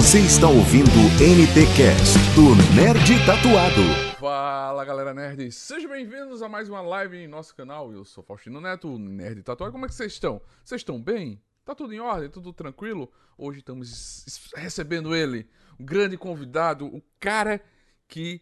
[0.00, 0.88] Você está ouvindo
[1.20, 4.16] NT Cast do Nerd Tatuado.
[4.18, 7.92] Fala galera nerd, sejam bem-vindos a mais uma live em nosso canal.
[7.92, 9.70] Eu sou Faustino Neto, Nerd Tatuado.
[9.70, 10.40] Como é que vocês estão?
[10.64, 11.38] Vocês estão bem?
[11.66, 12.30] Tá tudo em ordem?
[12.30, 13.12] Tudo tranquilo?
[13.36, 14.24] Hoje estamos
[14.56, 15.46] recebendo ele,
[15.78, 17.62] um grande convidado, o cara
[18.08, 18.40] que.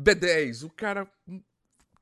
[0.00, 1.06] B10, o cara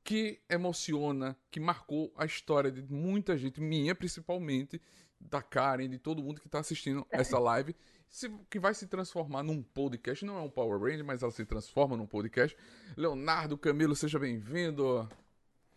[0.05, 4.81] que emociona, que marcou a história de muita gente, minha principalmente,
[5.19, 7.75] da Karen, de todo mundo que está assistindo essa live,
[8.09, 10.25] se, que vai se transformar num podcast.
[10.25, 12.57] Não é um Power Ranger, mas ela se transforma num podcast.
[12.95, 15.07] Leonardo Camilo, seja bem-vindo.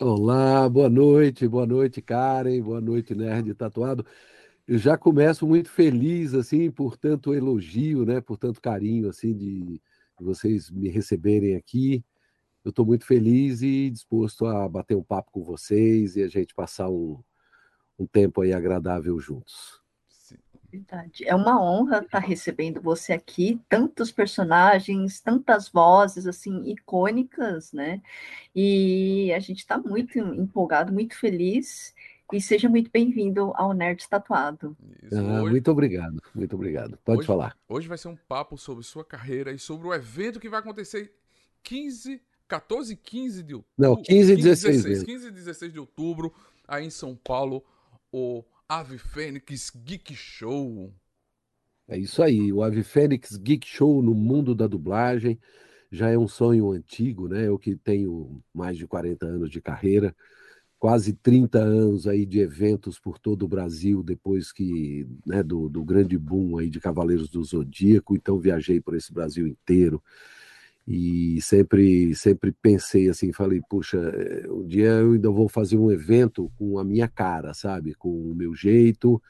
[0.00, 4.06] Olá, boa noite, boa noite, Karen, boa noite, Nerd Tatuado.
[4.66, 9.80] Eu já começo muito feliz, assim, por tanto elogio, né, por tanto carinho, assim, de
[10.20, 12.04] vocês me receberem aqui.
[12.64, 16.54] Eu estou muito feliz e disposto a bater um papo com vocês e a gente
[16.54, 17.18] passar um,
[17.98, 19.82] um tempo aí agradável juntos.
[20.70, 21.24] Verdade.
[21.26, 28.02] É uma honra estar recebendo você aqui, tantos personagens, tantas vozes assim icônicas, né?
[28.54, 31.94] E a gente está muito empolgado, muito feliz.
[32.30, 34.76] E seja muito bem-vindo ao Nerd Tatuado.
[35.10, 35.52] Ah, hoje...
[35.52, 36.98] Muito obrigado, muito obrigado.
[37.02, 37.56] Pode hoje, falar.
[37.66, 41.14] Hoje vai ser um papo sobre sua carreira e sobre o evento que vai acontecer
[41.62, 43.72] 15, 14 e 15 de outubro.
[43.78, 44.84] Não, 15 e 16.
[44.84, 46.34] 16 15 e 16 de outubro,
[46.66, 47.64] aí em São Paulo,
[48.12, 50.92] o Ave Fênix Geek Show.
[51.88, 55.40] É isso aí, o Ave Fênix Geek Show no mundo da dublagem
[55.90, 57.48] já é um sonho antigo, né?
[57.48, 60.14] Eu que tenho mais de 40 anos de carreira,
[60.78, 65.82] quase 30 anos aí de eventos por todo o Brasil, depois que, né, do, do
[65.82, 70.02] grande boom aí de Cavaleiros do Zodíaco, então viajei por esse Brasil inteiro
[70.90, 75.90] e sempre sempre pensei assim, falei, puxa, eh, um dia eu ainda vou fazer um
[75.90, 79.22] evento com a minha cara, sabe, com o meu jeito,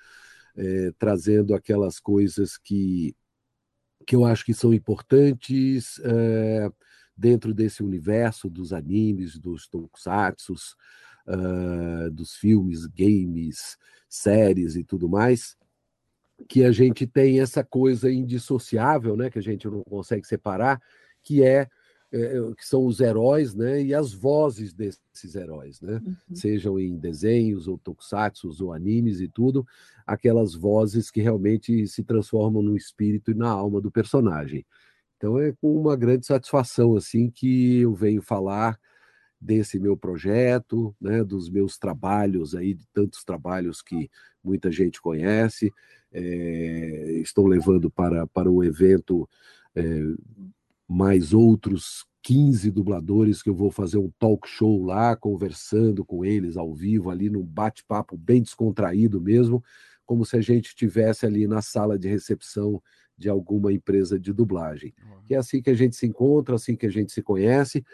[0.56, 3.14] é, trazendo aquelas coisas que
[4.06, 6.70] que eu acho que são importantes é,
[7.16, 10.76] dentro desse universo dos animes, dos tokusatsus,
[11.26, 13.76] uh, dos filmes, games,
[14.08, 15.56] séries e tudo mais,
[16.48, 20.80] que a gente tem essa coisa indissociável, né, que a gente não consegue separar,
[21.28, 21.68] que é,
[22.10, 26.34] é que são os heróis, né, e as vozes desses heróis, né, uhum.
[26.34, 29.66] sejam em desenhos ou tokusatsu ou animes e tudo,
[30.06, 34.64] aquelas vozes que realmente se transformam no espírito e na alma do personagem.
[35.18, 38.80] Então é com uma grande satisfação assim que eu venho falar
[39.38, 44.10] desse meu projeto, né, dos meus trabalhos aí, de tantos trabalhos que
[44.42, 45.70] muita gente conhece.
[46.10, 49.28] É, estou levando para, para o evento
[49.74, 49.82] é,
[50.88, 56.56] mais outros 15 dubladores que eu vou fazer um talk show lá, conversando com eles
[56.56, 59.62] ao vivo, ali num bate-papo bem descontraído mesmo,
[60.04, 62.82] como se a gente estivesse ali na sala de recepção
[63.16, 64.94] de alguma empresa de dublagem.
[65.26, 67.84] Que é assim que a gente se encontra, assim que a gente se conhece,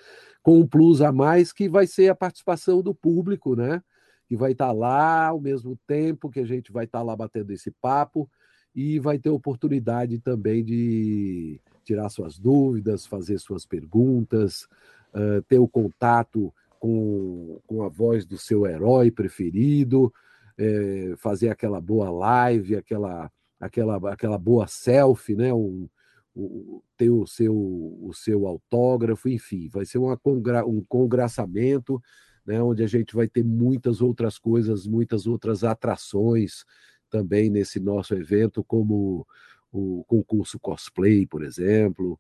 [0.43, 3.83] com um plus a mais que vai ser a participação do público, né?
[4.29, 7.71] Que vai estar lá ao mesmo tempo que a gente vai estar lá batendo esse
[7.71, 8.31] papo
[8.75, 14.67] e vai ter oportunidade também de tirar suas dúvidas, fazer suas perguntas,
[15.15, 20.13] uh, ter o contato com, com a voz do seu herói preferido,
[20.57, 23.31] é, fazer aquela boa live, aquela
[23.65, 25.53] aquela, aquela boa selfie, né?
[25.53, 25.89] Um,
[26.37, 32.03] um, ter o seu, o seu autógrafo, enfim, vai ser uma congra, um congraçamento,
[32.47, 32.63] né?
[32.63, 36.65] Onde a gente vai ter muitas outras coisas, muitas outras atrações
[37.09, 39.27] também nesse nosso evento, como
[39.75, 42.19] o concurso cosplay, por exemplo.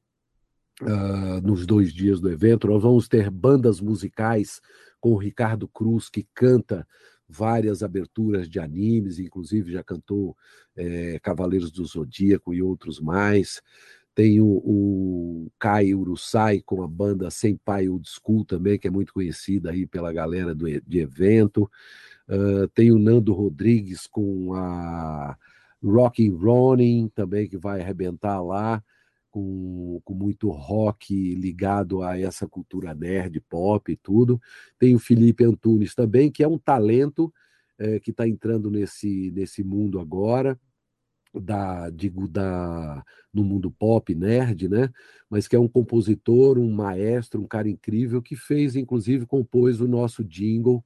[0.82, 4.60] Uh, nos dois dias do evento, nós vamos ter bandas musicais
[5.00, 6.84] com o Ricardo Cruz, que canta
[7.28, 10.36] várias aberturas de animes, inclusive já cantou
[10.76, 13.62] é, Cavaleiros do Zodíaco e outros mais.
[14.14, 19.12] Tem o, o Kai Urusai com a banda Senpai Old School também, que é muito
[19.12, 21.70] conhecida aí pela galera do, de evento.
[22.28, 25.36] Uh, tem o Nando Rodrigues com a
[25.84, 28.82] Rock Running também, que vai arrebentar lá
[29.30, 34.40] com, com muito rock ligado a essa cultura nerd, pop e tudo.
[34.78, 37.32] Tem o Felipe Antunes também, que é um talento
[37.76, 40.58] é, que está entrando nesse, nesse mundo agora,
[41.34, 44.88] da, digo, da, no mundo pop, nerd, né?
[45.28, 49.88] Mas que é um compositor, um maestro, um cara incrível, que fez, inclusive, compôs o
[49.88, 50.84] nosso jingle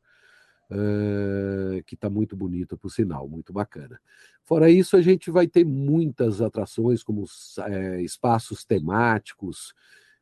[0.70, 4.00] uh, que está muito bonito, por sinal, muito bacana.
[4.44, 7.24] Fora isso, a gente vai ter muitas atrações, como
[7.66, 9.74] é, espaços temáticos,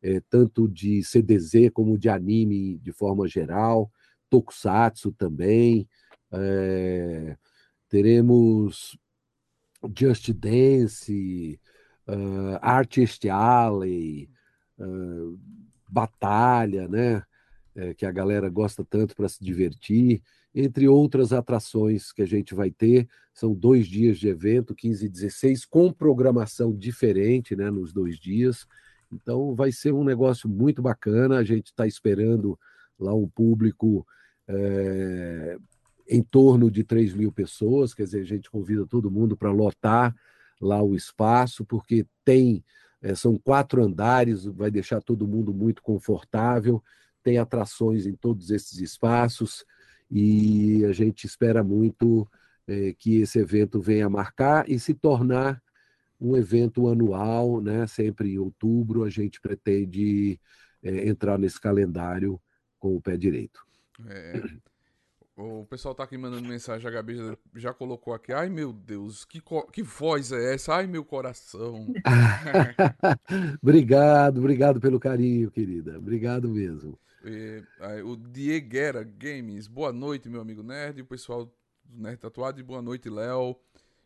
[0.02, 3.90] é, tanto de CDZ como de anime de forma geral,
[4.28, 5.88] Tokusatsu também.
[6.32, 7.36] É,
[7.88, 8.98] teremos
[9.94, 11.60] Just Dance,
[12.08, 14.28] uh, Artist Alley,
[14.78, 15.38] uh,
[15.88, 17.22] Batalha, né?
[17.78, 20.22] É, que a galera gosta tanto para se divertir,
[20.54, 23.06] entre outras atrações que a gente vai ter.
[23.34, 28.66] São dois dias de evento, 15 e 16, com programação diferente né, nos dois dias.
[29.12, 31.36] Então vai ser um negócio muito bacana.
[31.36, 32.58] A gente está esperando
[32.98, 34.06] lá um público
[34.48, 35.58] é,
[36.08, 40.16] em torno de 3 mil pessoas, quer dizer, a gente convida todo mundo para lotar
[40.58, 42.64] lá o espaço, porque tem,
[43.02, 46.82] é, são quatro andares, vai deixar todo mundo muito confortável,
[47.26, 49.64] tem atrações em todos esses espaços,
[50.08, 52.24] e a gente espera muito
[52.68, 55.60] é, que esse evento venha marcar e se tornar
[56.20, 57.84] um evento anual, né?
[57.88, 60.40] sempre em outubro, a gente pretende
[60.84, 62.40] é, entrar nesse calendário
[62.78, 63.66] com o pé direito.
[64.08, 64.40] É,
[65.36, 68.32] o pessoal tá aqui mandando mensagem, a Gabi já, já colocou aqui.
[68.32, 69.42] Ai meu Deus, que,
[69.72, 70.76] que voz é essa?
[70.76, 71.92] Ai meu coração.
[73.60, 75.98] obrigado, obrigado pelo carinho, querida.
[75.98, 76.96] Obrigado mesmo.
[77.28, 81.02] E, aí, o Dieguera Games, boa noite, meu amigo Nerd.
[81.02, 81.52] O pessoal do
[82.00, 83.56] Nerd Tatuado, boa noite, Léo.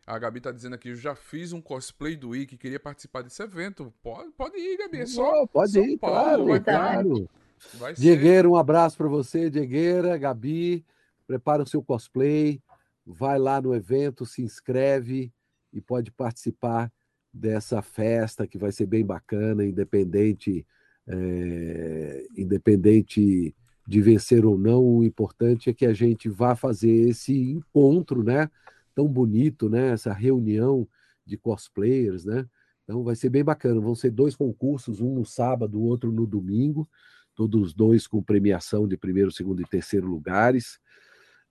[0.07, 3.43] A Gabi tá dizendo aqui, eu já fiz um cosplay do Wiki, queria participar desse
[3.43, 3.93] evento.
[4.03, 5.43] Pode, pode ir, Gabi, é só.
[5.43, 7.31] Oh, pode São ir, Paulo, claro, claro.
[7.75, 10.83] Vai Diegueira, um abraço para você, Diegueira, Gabi.
[11.27, 12.63] Prepara o seu cosplay,
[13.05, 15.31] vai lá no evento, se inscreve
[15.75, 16.91] e pode participar
[17.31, 20.67] dessa festa que vai ser bem bacana, independente,
[21.06, 23.55] é, independente
[23.87, 24.82] de vencer ou não.
[24.85, 28.50] O importante é que a gente vá fazer esse encontro, né?
[28.94, 29.91] Tão bonito, né?
[29.91, 30.87] Essa reunião
[31.25, 32.47] de cosplayers, né?
[32.85, 33.81] Então vai ser bem bacana.
[33.81, 36.88] Vão ser dois concursos, um no sábado, outro no domingo
[37.35, 40.79] todos os dois com premiação de primeiro, segundo e terceiro lugares.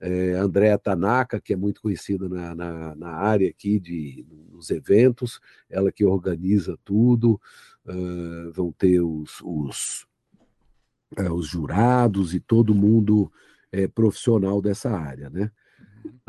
[0.02, 5.42] É, Andréa Tanaka, que é muito conhecida na, na, na, área aqui de, nos eventos,
[5.70, 7.40] ela que organiza tudo,
[7.86, 10.08] uh, vão ter os, os,
[11.18, 13.30] uh, os, jurados e todo mundo
[13.74, 15.52] é, profissional dessa área, né?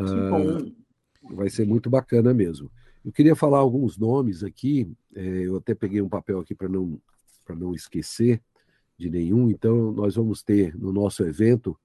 [0.01, 0.75] Uh,
[1.35, 2.71] vai ser muito bacana mesmo.
[3.05, 7.01] Eu queria falar alguns nomes aqui, é, eu até peguei um papel aqui para não,
[7.49, 8.43] não esquecer
[8.99, 9.51] de nenhum.
[9.51, 11.77] Então, nós vamos ter no nosso evento,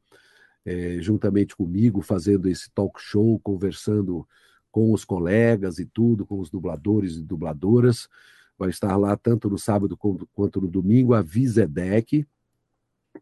[0.65, 4.27] é, juntamente comigo, fazendo esse talk show, conversando
[4.71, 8.09] com os colegas e tudo, com os dubladores e dubladoras.
[8.57, 9.97] Vai estar lá tanto no sábado
[10.33, 12.25] quanto no domingo a Vizedec,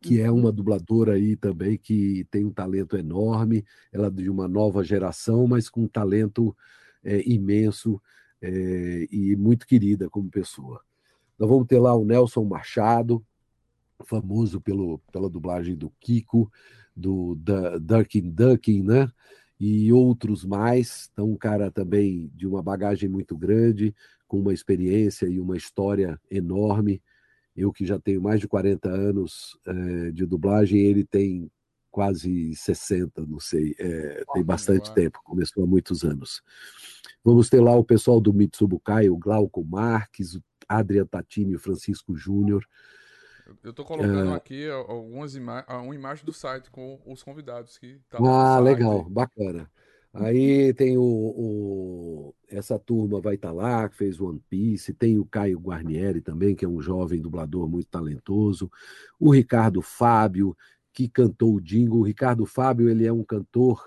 [0.01, 4.47] que é uma dubladora aí também que tem um talento enorme, ela é de uma
[4.47, 6.55] nova geração, mas com um talento
[7.03, 8.01] é, imenso
[8.41, 10.81] é, e muito querida como pessoa.
[11.37, 13.23] Nós vamos ter lá o Nelson Machado,
[14.03, 16.51] famoso pelo, pela dublagem do Kiko,
[16.95, 17.35] do
[17.81, 19.11] Ducking Ducking, né?
[19.59, 21.09] E outros mais.
[21.13, 23.95] Então, um cara também de uma bagagem muito grande,
[24.27, 27.01] com uma experiência e uma história enorme.
[27.55, 31.51] Eu que já tenho mais de 40 anos é, de dublagem, ele tem
[31.93, 36.41] quase 60, não sei, é, tem bastante tempo, começou há muitos anos.
[37.23, 42.15] Vamos ter lá o pessoal do Mitsubukai, o Glauco Marques, o Adrian Tatini o Francisco
[42.15, 42.65] Júnior,
[43.63, 44.35] eu estou colocando é...
[44.35, 49.69] aqui algumas ima uma imagem do site com os convidados que tá Ah, legal, bacana.
[50.13, 55.17] Aí tem o, o, essa turma vai estar tá lá, que fez One Piece, tem
[55.17, 58.71] o Caio Guarnieri também, que é um jovem dublador muito talentoso,
[59.19, 60.55] o Ricardo Fábio,
[60.93, 62.01] que cantou o jingle.
[62.01, 63.83] O Ricardo Fábio, ele é um cantor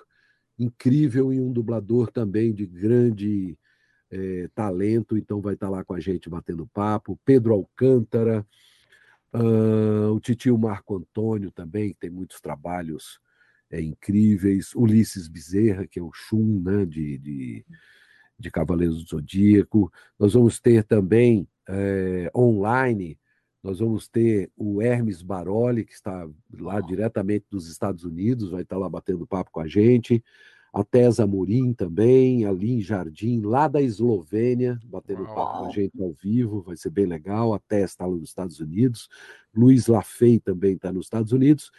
[0.59, 3.57] incrível e um dublador também de grande
[4.11, 7.19] é, talento, então vai estar tá lá com a gente batendo papo.
[7.25, 8.45] Pedro Alcântara,
[9.39, 13.21] Uh, o titio Marco Antônio também, que tem muitos trabalhos
[13.71, 14.75] é, incríveis.
[14.75, 17.67] Ulisses Bezerra, que é o Chum né, de, de,
[18.39, 19.93] de Cavaleiros do Zodíaco.
[20.19, 23.19] Nós vamos ter também é, online,
[23.63, 26.27] nós vamos ter o Hermes Baroli, que está
[26.59, 30.23] lá diretamente dos Estados Unidos, vai estar lá batendo papo com a gente
[30.81, 35.35] a Tesa Murim também, ali em Jardim, lá da Eslovênia, batendo Uau.
[35.35, 37.55] papo com a gente ao vivo, vai ser bem legal.
[37.55, 39.09] A Tess está lá nos Estados Unidos,
[39.55, 41.71] Luiz Lafay também está nos Estados Unidos,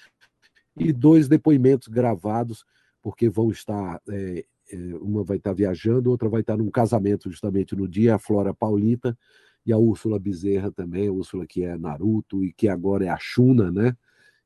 [0.75, 2.65] e dois depoimentos gravados,
[3.01, 7.75] porque vão estar, é, é, uma vai estar viajando, outra vai estar num casamento justamente
[7.75, 9.15] no dia, a Flora Paulita,
[9.63, 13.17] e a Úrsula Bezerra também, a Úrsula que é Naruto e que agora é a
[13.19, 13.95] Shuna, né?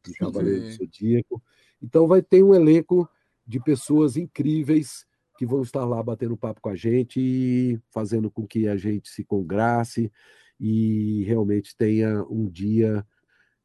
[0.03, 1.41] De Cavaleiro do Zodíaco.
[1.81, 3.07] Então vai ter um elenco
[3.51, 5.05] de pessoas incríveis
[5.37, 9.09] que vão estar lá batendo papo com a gente e fazendo com que a gente
[9.09, 10.09] se congrace
[10.57, 13.05] e realmente tenha um dia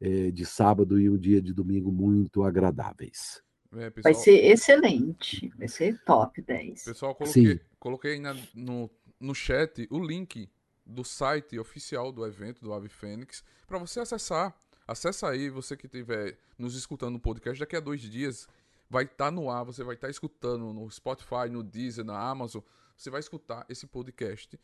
[0.00, 3.40] é, de sábado e um dia de domingo muito agradáveis.
[3.76, 4.12] É, pessoal...
[4.12, 6.84] Vai ser excelente, vai ser top 10.
[6.84, 8.90] Pessoal, coloquei, coloquei aí na, no,
[9.20, 10.50] no chat o link
[10.84, 14.52] do site oficial do evento do Ave Fênix para você acessar.
[14.88, 18.48] Acessa aí, você que estiver nos escutando no podcast, daqui a dois dias
[18.88, 22.18] vai estar tá no ar, você vai estar tá escutando no Spotify, no Deezer, na
[22.18, 22.62] Amazon,
[22.96, 24.58] você vai escutar esse podcast.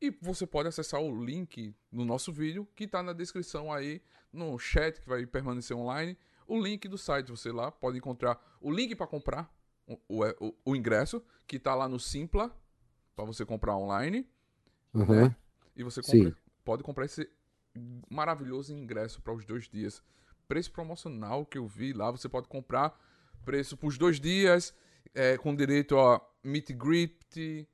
[0.00, 4.00] E você pode acessar o link no nosso vídeo, que está na descrição aí,
[4.32, 6.16] no chat que vai permanecer online,
[6.46, 7.30] o link do site.
[7.30, 9.52] Você lá pode encontrar o link para comprar
[9.86, 12.54] o, o, o, ingresso, que está lá no Simpla,
[13.16, 14.28] para você comprar online.
[14.94, 15.24] Uhum.
[15.24, 15.36] Né?
[15.74, 16.00] E você
[16.64, 17.28] pode comprar esse
[18.08, 20.02] maravilhoso ingresso para os dois dias.
[20.46, 22.98] Preço promocional que eu vi lá, você pode comprar
[23.44, 24.74] preço para os dois dias,
[25.14, 27.66] é, com direito a meet greet.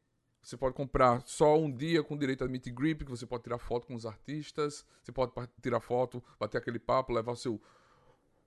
[0.43, 3.59] Você pode comprar só um dia com direito a meet greet, que você pode tirar
[3.59, 4.85] foto com os artistas.
[5.03, 7.61] Você pode tirar foto, bater aquele papo, levar o seu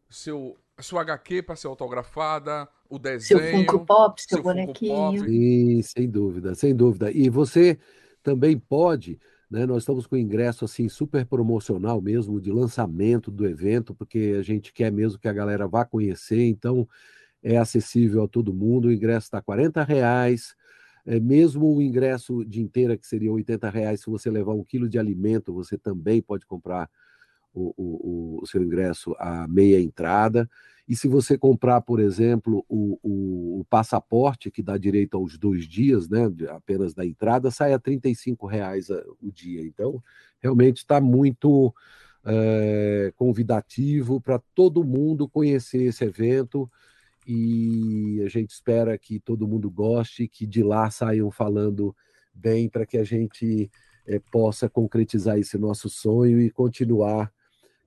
[0.09, 5.25] seu sua HQ para ser autografada, o desenho, seu Funko Pop, seu, seu bonequinho.
[5.25, 7.11] Sim, sem dúvida, sem dúvida.
[7.11, 7.79] E você
[8.21, 9.65] também pode né?
[9.65, 14.73] Nós estamos com ingresso assim super promocional mesmo de lançamento do evento, porque a gente
[14.73, 16.87] quer mesmo que a galera vá conhecer, então
[17.43, 18.87] é acessível a todo mundo.
[18.87, 20.55] O ingresso está R$ reais.
[21.05, 24.89] É, mesmo o ingresso de inteira, que seria R$ reais, se você levar um quilo
[24.89, 26.89] de alimento, você também pode comprar
[27.57, 30.49] o, o, o seu ingresso a meia entrada.
[30.87, 35.67] E se você comprar, por exemplo, o, o, o, passaporte, que dá direito aos dois
[35.67, 37.99] dias, né, apenas da entrada, sai a R$
[38.49, 39.61] reais o dia.
[39.63, 40.01] Então,
[40.39, 41.73] realmente está muito
[42.23, 46.69] é, convidativo para todo mundo conhecer esse evento
[47.27, 51.93] e a gente espera que todo mundo goste, que de lá saiam falando
[52.33, 53.69] bem para que a gente
[54.05, 57.29] é, possa concretizar esse nosso sonho e continuar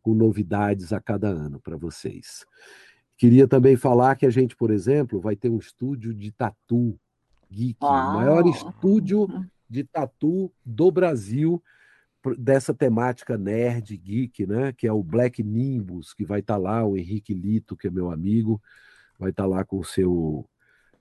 [0.03, 2.45] com novidades a cada ano para vocês.
[3.17, 6.99] Queria também falar que a gente, por exemplo, vai ter um estúdio de tatu
[7.51, 9.29] geek, o maior estúdio
[9.69, 11.63] de tatu do Brasil
[12.39, 14.73] dessa temática nerd geek, né?
[14.73, 17.91] Que é o Black Nimbus, que vai estar tá lá o Henrique Lito, que é
[17.91, 18.61] meu amigo,
[19.19, 20.47] vai estar tá lá com o seu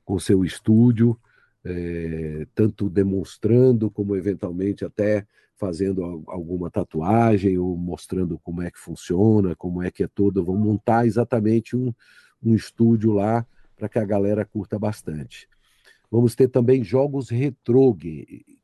[0.06, 1.20] com seu estúdio,
[1.64, 5.28] é, tanto demonstrando como eventualmente até
[5.60, 10.44] fazendo alguma tatuagem ou mostrando como é que funciona, como é que é todo.
[10.44, 11.94] Vamos montar exatamente um,
[12.42, 15.50] um estúdio lá para que a galera curta bastante.
[16.10, 17.96] Vamos ter também jogos retrô,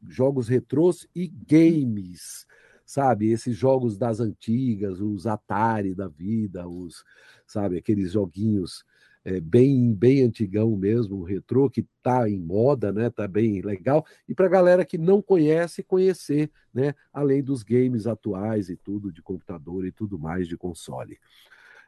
[0.08, 2.48] jogos retrôs e games,
[2.86, 3.30] sabe?
[3.30, 7.04] Esses jogos das antigas, os Atari da vida, os,
[7.46, 8.86] sabe, aqueles joguinhos
[9.26, 13.10] é, bem, bem antigão mesmo, retrô, que está em moda, né?
[13.10, 14.06] Tá bem legal.
[14.30, 16.94] E para a galera que não conhece, conhecer, né?
[17.12, 21.18] Além dos games atuais e tudo, de computador e tudo mais de console.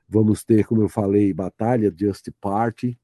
[0.09, 2.97] Vamos ter, como eu falei, Batalha Just Party.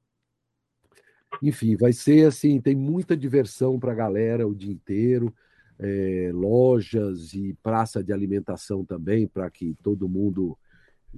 [1.40, 5.32] Enfim, vai ser assim, tem muita diversão para a galera o dia inteiro.
[5.78, 10.58] É, lojas e praça de alimentação também, para que todo mundo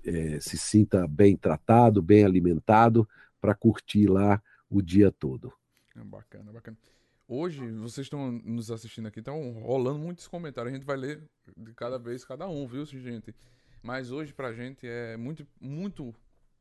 [0.04, 3.08] é, se sinta bem tratado, bem alimentado,
[3.40, 5.54] para curtir lá o dia todo.
[5.96, 6.78] É bacana, bacana.
[7.28, 10.72] Hoje, vocês estão nos assistindo aqui, estão rolando muitos comentários.
[10.72, 11.24] A gente vai ler
[11.58, 13.34] de cada vez, cada um, viu, gente?
[13.82, 16.14] Mas hoje, pra gente, é muito, muito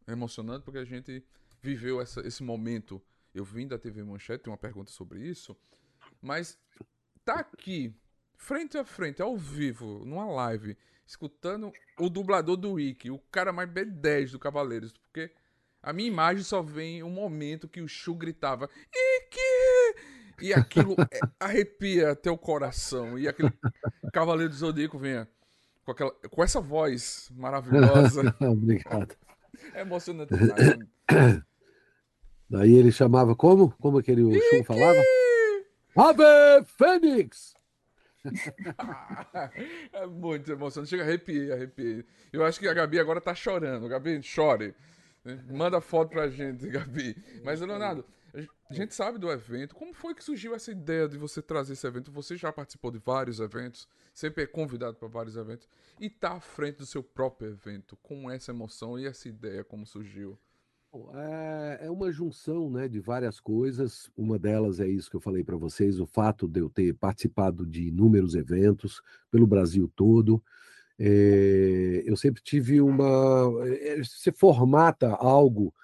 [0.06, 1.22] emocionante, porque a gente
[1.60, 3.02] viveu essa, esse momento.
[3.34, 5.56] Eu vim da TV Manchete, tem uma pergunta sobre isso.
[6.20, 6.58] Mas
[7.24, 7.94] tá aqui,
[8.36, 10.76] frente a frente, ao vivo, numa live,
[11.06, 15.30] escutando o dublador do Wiki, o cara mais B10 do Cavaleiros, porque
[15.82, 20.14] a minha imagem só vem um momento que o Shu gritava Iki!
[20.40, 23.18] E aquilo é, arrepia teu coração.
[23.18, 23.52] E aquele
[24.12, 25.28] Cavaleiro do Zodíaco venha
[25.84, 28.34] com, aquela, com essa voz maravilhosa.
[28.40, 29.14] Obrigado.
[29.72, 31.40] É emocionante demais.
[32.50, 33.70] Daí ele chamava como?
[33.80, 35.00] Como aquele o Shun falava?
[35.96, 37.53] Ave Fênix!
[39.92, 40.90] é muito emocionante.
[40.90, 42.04] Chega a arrepiar, arrepiar.
[42.32, 43.88] Eu acho que a Gabi agora tá chorando.
[43.88, 44.74] Gabi, chore.
[45.50, 47.16] Manda foto pra gente, Gabi.
[47.42, 48.04] Mas, Leonardo,
[48.68, 49.74] a gente sabe do evento.
[49.74, 52.10] Como foi que surgiu essa ideia de você trazer esse evento?
[52.10, 55.68] Você já participou de vários eventos, sempre é convidado para vários eventos,
[56.00, 57.96] e tá à frente do seu próprio evento.
[58.02, 60.38] Com essa emoção e essa ideia, como surgiu?
[61.14, 64.10] É, é uma junção né, de várias coisas.
[64.16, 67.66] Uma delas é isso que eu falei para vocês: o fato de eu ter participado
[67.66, 70.42] de inúmeros eventos pelo Brasil todo.
[70.98, 73.50] É, eu sempre tive uma.
[73.66, 75.74] É, você formata algo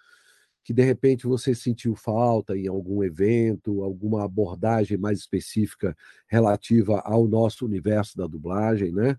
[0.62, 5.96] que de repente você sentiu falta em algum evento, alguma abordagem mais específica
[6.28, 9.18] relativa ao nosso universo da dublagem, né?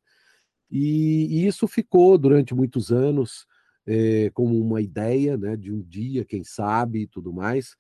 [0.70, 3.46] E, e isso ficou durante muitos anos
[3.86, 7.76] é, como uma ideia, né, de um dia, quem sabe, e tudo mais.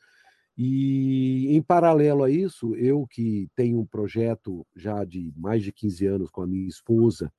[0.58, 6.05] E, em paralelo a isso, eu que tenho um projeto já de mais de 15
[6.05, 7.31] anos com a minha esposa,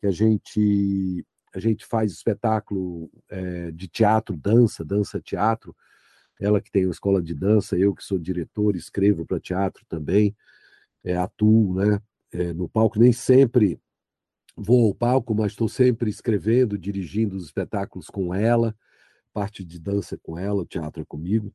[0.00, 1.24] que a gente,
[1.54, 5.74] a gente faz espetáculo é, de teatro, dança, dança-teatro,
[6.40, 10.34] ela que tem uma escola de dança, eu que sou diretor, escrevo para teatro também,
[11.04, 12.00] é, atuo né,
[12.32, 13.78] é, no palco, nem sempre
[14.56, 18.74] vou ao palco, mas estou sempre escrevendo, dirigindo os espetáculos com ela,
[19.32, 21.54] parte de dança com ela, teatro é comigo.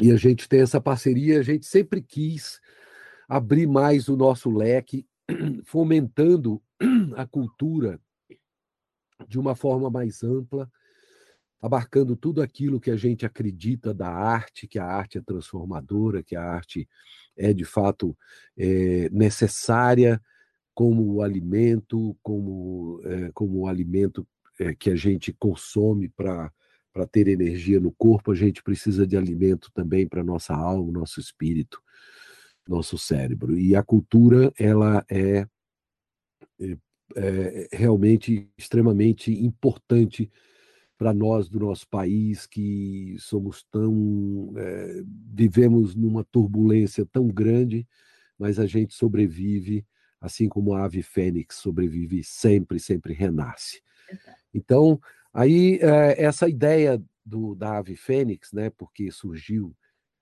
[0.00, 2.60] E a gente tem essa parceria, a gente sempre quis
[3.28, 5.06] abrir mais o nosso leque,
[5.64, 6.62] fomentando
[7.16, 8.00] a cultura
[9.28, 10.70] de uma forma mais ampla,
[11.60, 16.36] abarcando tudo aquilo que a gente acredita da arte, que a arte é transformadora, que
[16.36, 16.88] a arte
[17.36, 18.16] é de fato
[18.56, 20.20] é, necessária
[20.74, 24.26] como o alimento, como, é, como o alimento
[24.58, 26.52] é, que a gente consome para
[26.94, 31.18] para ter energia no corpo, a gente precisa de alimento também para nossa alma, nosso
[31.18, 31.82] espírito,
[32.68, 33.58] nosso cérebro.
[33.58, 35.44] E a cultura, ela é,
[36.60, 36.76] é,
[37.16, 40.30] é realmente extremamente importante
[40.96, 44.54] para nós do nosso país, que somos tão.
[44.56, 45.02] É,
[45.34, 47.84] vivemos numa turbulência tão grande,
[48.38, 49.84] mas a gente sobrevive,
[50.24, 53.82] assim como a ave fênix sobrevive sempre, sempre renasce.
[54.52, 55.00] Então,
[55.34, 59.76] Aí, eh, essa ideia do, da ave fênix, né, porque surgiu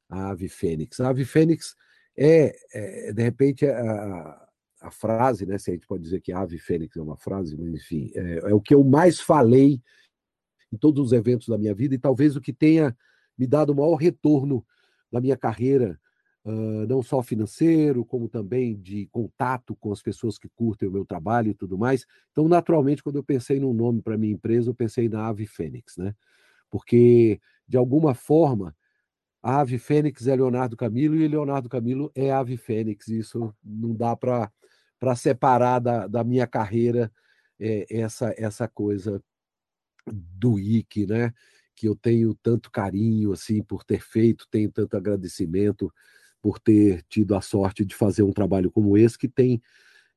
[0.08, 0.98] a ave fênix.
[1.00, 1.76] A ave fênix
[2.16, 4.48] é, é de repente, a,
[4.80, 7.54] a, frase, né, se a gente pode dizer que a ave fênix é uma frase,
[7.58, 9.82] mas enfim, é, é o que eu mais falei
[10.72, 12.96] em todos os eventos da minha vida e talvez o que tenha
[13.36, 14.64] me dado o maior retorno
[15.10, 16.00] na minha carreira
[16.44, 21.04] uh, não só financeiro, como também de contato com as pessoas que curtem o meu
[21.04, 22.06] trabalho e tudo mais.
[22.30, 25.96] Então, naturalmente, quando eu pensei num nome para minha empresa, eu pensei na Ave Fênix,
[25.96, 26.14] né?
[26.70, 28.74] Porque, de alguma forma,
[29.42, 33.08] a Ave Fênix é Leonardo Camilo e Leonardo Camilo é Ave Fênix.
[33.08, 34.50] Isso não dá para
[35.16, 37.12] separar da, da minha carreira
[37.58, 39.22] é, essa, essa coisa
[40.06, 41.32] do IC, né?
[41.74, 45.92] Que eu tenho tanto carinho assim por ter feito, tenho tanto agradecimento
[46.42, 49.62] por ter tido a sorte de fazer um trabalho como esse que tem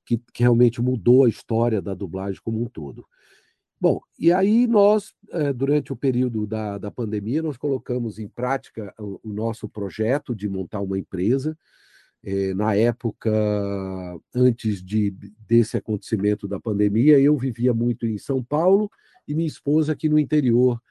[0.05, 3.05] que, que realmente mudou a história da dublagem como um todo.
[3.79, 8.93] Bom, e aí nós, eh, durante o período da, da pandemia, nós colocamos em prática
[8.97, 11.57] o, nosso projeto de montar uma empresa.
[12.23, 13.31] Eh, na época,
[14.33, 15.11] antes de,
[15.45, 18.89] desse acontecimento da pandemia, eu vivia muito em São Paulo
[19.27, 20.81] e minha esposa aqui no interior,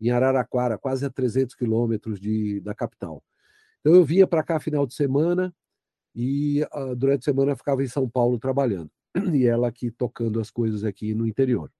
[0.00, 2.20] em Araraquara, quase a 300 quilômetros
[2.62, 3.22] da capital.
[3.80, 5.54] Então eu vinha para cá final de semana
[6.14, 8.90] e uh, durante a semana eu ficava em São Paulo trabalhando.
[9.34, 11.70] E ela aqui tocando as coisas aqui no interior.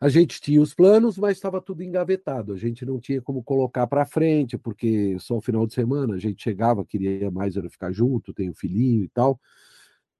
[0.00, 2.52] A gente tinha os planos, mas estava tudo engavetado.
[2.52, 6.18] A gente não tinha como colocar para frente, porque só o final de semana a
[6.18, 9.40] gente chegava, queria mais era ficar junto, tem um filhinho e tal.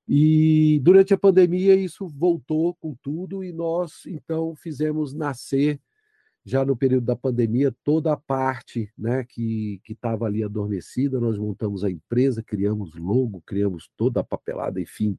[0.07, 5.81] E durante a pandemia isso voltou com tudo e nós então fizemos nascer
[6.45, 11.85] já no período da pandemia, toda a parte né, que estava ali adormecida, nós montamos
[11.85, 15.17] a empresa, criamos logo, criamos toda a papelada, enfim,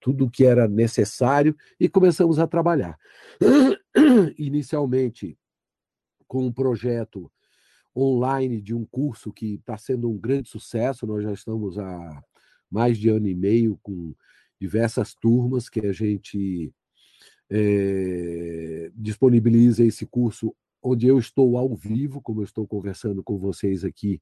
[0.00, 2.98] tudo que era necessário e começamos a trabalhar.
[4.38, 5.38] Inicialmente,
[6.26, 7.30] com um projeto
[7.96, 12.22] online de um curso que está sendo um grande sucesso, nós já estamos há
[12.70, 14.14] mais de ano e meio com
[14.60, 16.74] diversas turmas que a gente
[17.50, 23.84] é, disponibiliza esse curso onde eu estou ao vivo, como eu estou conversando com vocês
[23.84, 24.20] aqui.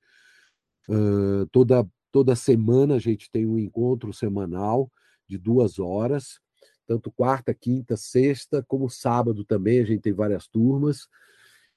[0.89, 4.91] Uh, toda, toda semana a gente tem um encontro semanal
[5.29, 6.41] de duas horas,
[6.87, 11.09] tanto quarta, quinta, sexta, como sábado também, a gente tem várias turmas.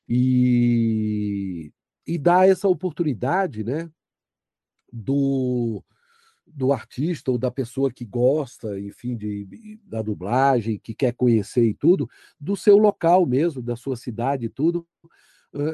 [0.08, 1.72] E,
[2.06, 3.90] e dá essa oportunidade né,
[4.92, 5.84] do,
[6.48, 11.74] do artista ou da pessoa que gosta, enfim, de, da dublagem, que quer conhecer e
[11.74, 14.88] tudo, do seu local mesmo, da sua cidade e tudo,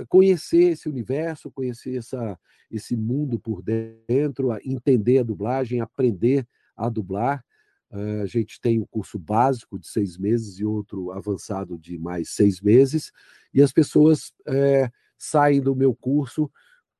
[0.08, 7.44] conhecer esse universo, conhecer essa, esse mundo por dentro, entender a dublagem, aprender a dublar.
[8.22, 12.30] A gente tem o um curso básico de seis meses e outro avançado de mais
[12.30, 13.12] seis meses,
[13.54, 16.50] e as pessoas uh, saem do meu curso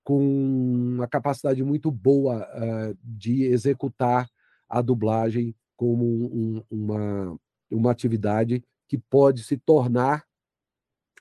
[0.04, 4.30] com uma capacidade muito boa uh, de executar
[4.68, 7.39] a dublagem como um, uma,
[7.72, 10.26] uma atividade que pode se tornar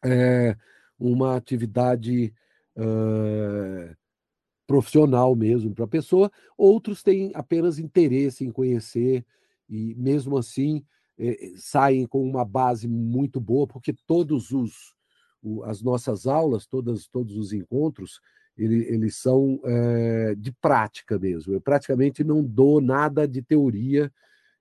[0.05, 0.57] é,
[0.99, 2.35] uma atividade
[2.77, 3.97] uh,
[4.67, 6.31] profissional mesmo para a pessoa.
[6.57, 9.25] Outros têm apenas interesse em conhecer
[9.69, 10.85] e, mesmo assim,
[11.57, 14.95] saem com uma base muito boa, porque todos os
[15.65, 18.21] as nossas aulas, todas, todos os encontros,
[18.57, 21.53] ele, eles são é, de prática mesmo.
[21.55, 24.13] Eu praticamente não dou nada de teoria.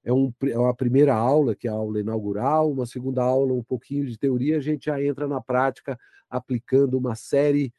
[0.03, 3.63] É, um, é uma primeira aula, que é a aula inaugural, uma segunda aula, um
[3.63, 5.99] pouquinho de teoria, a gente já entra na prática
[6.29, 7.73] aplicando uma série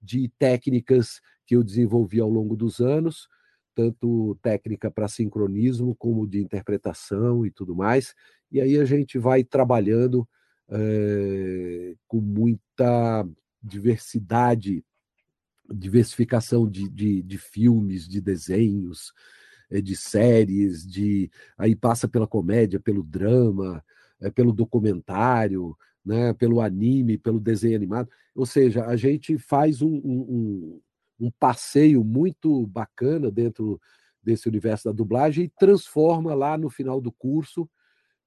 [0.00, 3.28] de técnicas que eu desenvolvi ao longo dos anos,
[3.74, 8.14] tanto técnica para sincronismo como de interpretação e tudo mais.
[8.50, 10.28] E aí a gente vai trabalhando
[10.68, 13.26] é, com muita
[13.62, 14.84] diversidade,
[15.74, 19.12] diversificação de, de, de filmes, de desenhos,
[19.70, 23.82] eh, de séries, de aí passa pela comédia, pelo drama,
[24.20, 28.08] é, pelo documentário, né, pelo anime, pelo desenho animado.
[28.34, 30.80] Ou seja, a gente faz um, um,
[31.20, 33.80] um passeio muito bacana dentro
[34.22, 37.68] desse universo da dublagem e transforma lá no final do curso,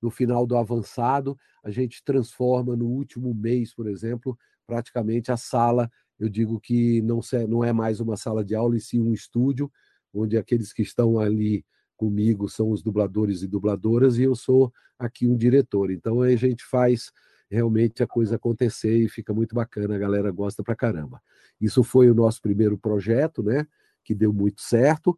[0.01, 5.89] no final do avançado, a gente transforma no último mês, por exemplo, praticamente a sala,
[6.19, 9.71] eu digo que não, não é mais uma sala de aula, e sim um estúdio,
[10.13, 11.65] onde aqueles que estão ali
[11.97, 15.91] comigo são os dubladores e dubladoras, e eu sou aqui um diretor.
[15.91, 17.11] Então a gente faz
[17.49, 21.21] realmente a coisa acontecer e fica muito bacana, a galera gosta pra caramba.
[21.59, 23.67] Isso foi o nosso primeiro projeto, né,
[24.03, 25.17] que deu muito certo,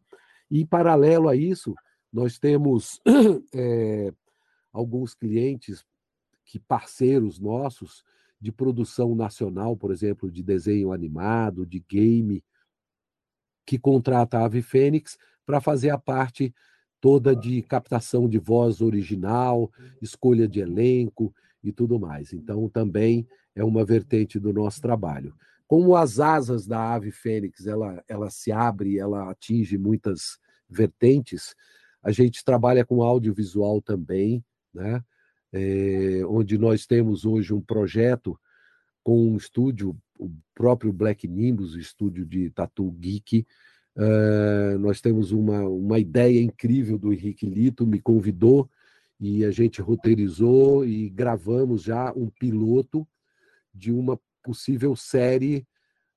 [0.49, 1.73] e paralelo a isso,
[2.11, 3.01] nós temos
[3.53, 4.13] é,
[4.71, 5.85] alguns clientes
[6.45, 8.03] que parceiros nossos
[8.39, 12.43] de produção nacional, por exemplo, de desenho animado, de game,
[13.65, 16.53] que contrata a Ave Fênix para fazer a parte
[16.99, 19.71] toda de captação de voz original,
[20.01, 22.33] escolha de elenco e tudo mais.
[22.33, 25.35] Então, também é uma vertente do nosso trabalho.
[25.67, 31.53] Como as asas da ave fênix, ela, ela se abre, ela atinge muitas vertentes,
[32.01, 35.03] a gente trabalha com audiovisual também, né?
[35.53, 38.37] É, onde nós temos hoje um projeto
[39.03, 43.47] com um estúdio, o próprio Black Nimbus, estúdio de Tatu Geek.
[43.95, 48.69] Uh, nós temos uma, uma ideia incrível do Henrique Lito, me convidou
[49.19, 53.07] e a gente roteirizou e gravamos já um piloto
[53.73, 55.65] de uma possível série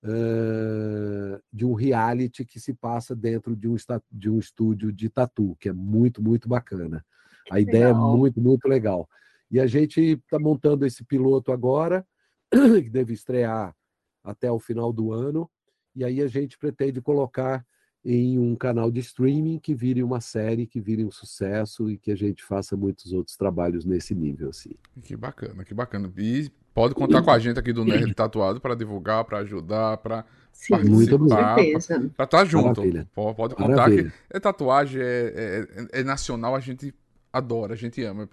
[0.05, 3.77] uh, de um reality que se passa dentro de um,
[4.11, 7.05] de um estúdio de tatu, que é muito, muito bacana.
[7.51, 9.09] A ideia é muito, muito legal.
[9.51, 12.07] E a gente está montando esse piloto agora,
[12.51, 13.75] que deve estrear
[14.23, 15.51] até o final do ano,
[15.95, 17.65] e aí a gente pretende colocar
[18.05, 22.11] em um canal de streaming que vire uma série, que vire um sucesso e que
[22.11, 24.71] a gente faça muitos outros trabalhos nesse nível assim.
[25.03, 26.11] Que bacana, que bacana.
[26.17, 30.25] E pode contar com a gente aqui do Nerd Tatuado para divulgar, para ajudar, para
[30.69, 32.83] participar, muito para estar tá junto.
[33.15, 34.11] Pode, pode contar Maravilha.
[34.11, 36.95] que é tatuagem é, é, é, nacional, a gente
[37.33, 38.29] adora, a gente ama.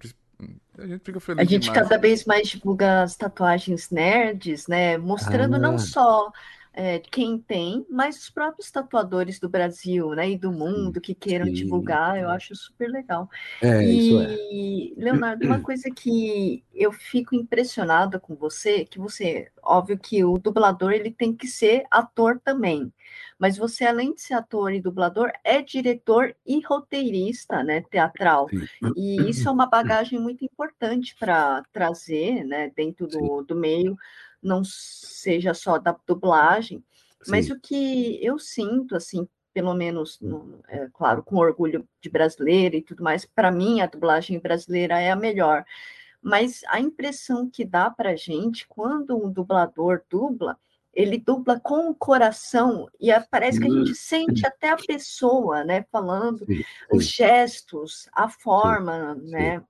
[0.78, 1.40] A gente fica feliz.
[1.40, 1.82] A gente demais.
[1.82, 4.96] cada vez mais divulga as tatuagens nerds, né?
[4.96, 5.58] Mostrando ah.
[5.58, 6.30] não só
[6.78, 11.46] é, quem tem, mas os próprios tatuadores do Brasil, né, e do mundo que queiram
[11.46, 13.28] sim, divulgar, eu acho super legal.
[13.60, 15.02] É, e, é.
[15.02, 20.92] Leonardo, uma coisa que eu fico impressionada com você, que você, óbvio que o dublador
[20.92, 22.92] ele tem que ser ator também,
[23.38, 28.48] mas você, além de ser ator e dublador, é diretor e roteirista, né, teatral.
[28.48, 28.66] Sim.
[28.96, 33.96] E isso é uma bagagem muito importante para trazer, né, dentro do, do meio
[34.42, 36.82] não seja só da dublagem,
[37.22, 37.30] Sim.
[37.30, 42.76] mas o que eu sinto, assim, pelo menos, no, é, claro, com orgulho de brasileira
[42.76, 45.64] e tudo mais, para mim a dublagem brasileira é a melhor.
[46.22, 50.58] Mas a impressão que dá para gente quando um dublador dubla,
[50.98, 55.84] ele dubla com o coração e parece que a gente sente até a pessoa, né,
[55.92, 56.64] falando sim, sim.
[56.92, 59.64] os gestos, a forma, sim, né,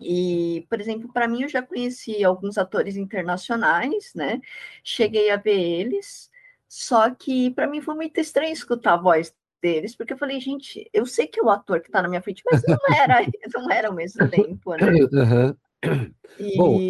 [0.00, 4.40] e, por exemplo, para mim, eu já conheci alguns atores internacionais, né?
[4.82, 6.28] Cheguei a ver eles,
[6.68, 10.90] só que para mim foi muito estranho escutar a voz deles, porque eu falei, gente,
[10.92, 13.20] eu sei que é o ator que está na minha frente, mas não era,
[13.54, 14.86] não era ao mesmo tempo, né?
[15.84, 16.14] Uhum.
[16.40, 16.80] E Bom.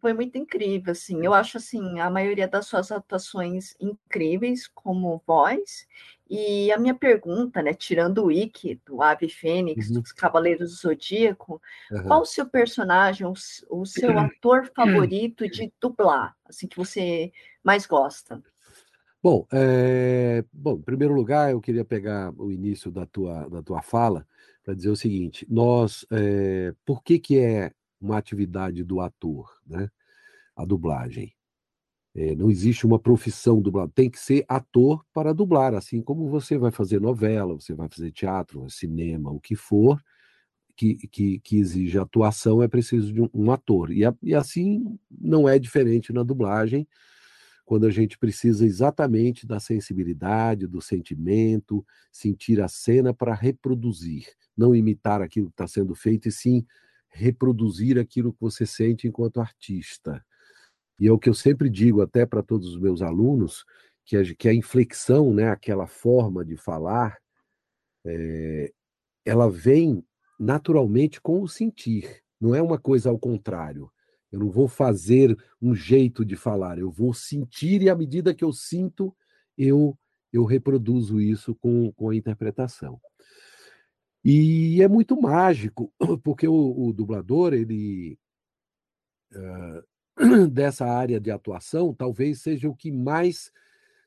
[0.00, 1.24] Foi muito incrível, assim.
[1.24, 5.86] Eu acho assim a maioria das suas atuações incríveis como voz
[6.28, 10.00] e a minha pergunta, né, tirando o Wiki, do Ave Fênix, uhum.
[10.00, 12.02] dos Cavaleiros do Zodíaco, uhum.
[12.04, 13.34] qual o seu personagem, o,
[13.70, 17.30] o seu ator favorito de dublar, assim, que você
[17.62, 18.42] mais gosta?
[19.22, 20.44] Bom, é...
[20.52, 24.26] Bom, em primeiro lugar, eu queria pegar o início da tua, da tua fala
[24.62, 26.74] para dizer o seguinte: nós, é...
[26.84, 27.72] por que, que é
[28.04, 29.88] uma atividade do ator, né?
[30.56, 31.34] A dublagem.
[32.14, 36.56] É, não existe uma profissão dublador, tem que ser ator para dublar, assim como você
[36.56, 40.00] vai fazer novela, você vai fazer teatro, cinema, o que for,
[40.76, 43.90] que, que, que exige atuação, é preciso de um, um ator.
[43.90, 46.86] E, a, e, assim não é diferente na dublagem,
[47.64, 54.74] quando a gente precisa exatamente da sensibilidade, do sentimento, sentir a cena para reproduzir, não
[54.74, 56.64] imitar aquilo que está sendo feito, e sim
[57.14, 60.24] reproduzir aquilo que você sente enquanto artista.
[60.98, 63.64] E é o que eu sempre digo até para todos os meus alunos,
[64.04, 67.16] que a, que a inflexão, né, aquela forma de falar,
[68.04, 68.72] é,
[69.24, 70.04] ela vem
[70.38, 73.90] naturalmente com o sentir, não é uma coisa ao contrário.
[74.30, 78.44] Eu não vou fazer um jeito de falar, eu vou sentir e à medida que
[78.44, 79.16] eu sinto,
[79.56, 79.96] eu
[80.32, 83.00] eu reproduzo isso com, com a interpretação.
[84.24, 85.92] E é muito mágico,
[86.24, 88.18] porque o, o dublador, ele
[89.32, 93.52] uh, dessa área de atuação, talvez seja o que mais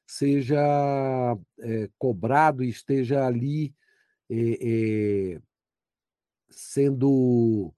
[0.08, 0.58] seja
[1.60, 3.76] é, cobrado e esteja ali
[4.30, 5.42] é, é,
[6.50, 7.74] sendo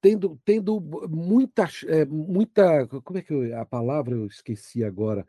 [0.00, 1.68] tendo, tendo muita,
[2.08, 2.86] muita.
[2.86, 5.26] Como é que eu, a palavra eu esqueci agora?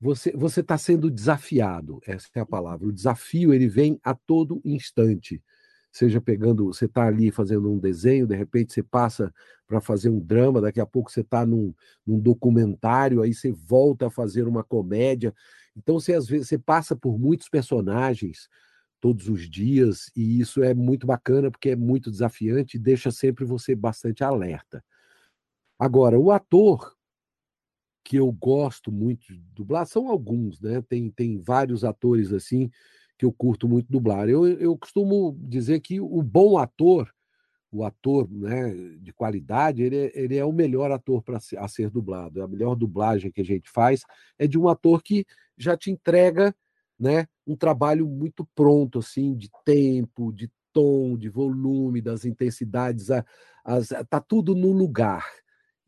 [0.00, 2.86] Você você está sendo desafiado, essa é a palavra.
[2.86, 5.42] O desafio ele vem a todo instante.
[5.90, 9.32] Seja pegando, você está ali fazendo um desenho, de repente você passa
[9.66, 11.74] para fazer um drama, daqui a pouco você está num,
[12.06, 15.34] num documentário, aí você volta a fazer uma comédia.
[15.74, 18.48] Então você às vezes você passa por muitos personagens,
[19.00, 23.44] todos os dias, e isso é muito bacana porque é muito desafiante e deixa sempre
[23.46, 24.84] você bastante alerta.
[25.78, 26.95] Agora, o ator
[28.06, 30.80] que eu gosto muito de dublar são alguns, né?
[30.88, 32.70] Tem, tem vários atores assim
[33.18, 34.28] que eu curto muito dublar.
[34.28, 37.12] Eu, eu costumo dizer que o bom ator,
[37.68, 41.66] o ator né, de qualidade, ele é, ele é o melhor ator para ser, a
[41.66, 42.40] ser dublado.
[42.40, 44.02] A melhor dublagem que a gente faz
[44.38, 45.26] é de um ator que
[45.58, 46.54] já te entrega
[46.96, 53.24] né, um trabalho muito pronto, assim, de tempo, de tom, de volume, das intensidades, a,
[53.64, 55.26] as, tá tudo no lugar.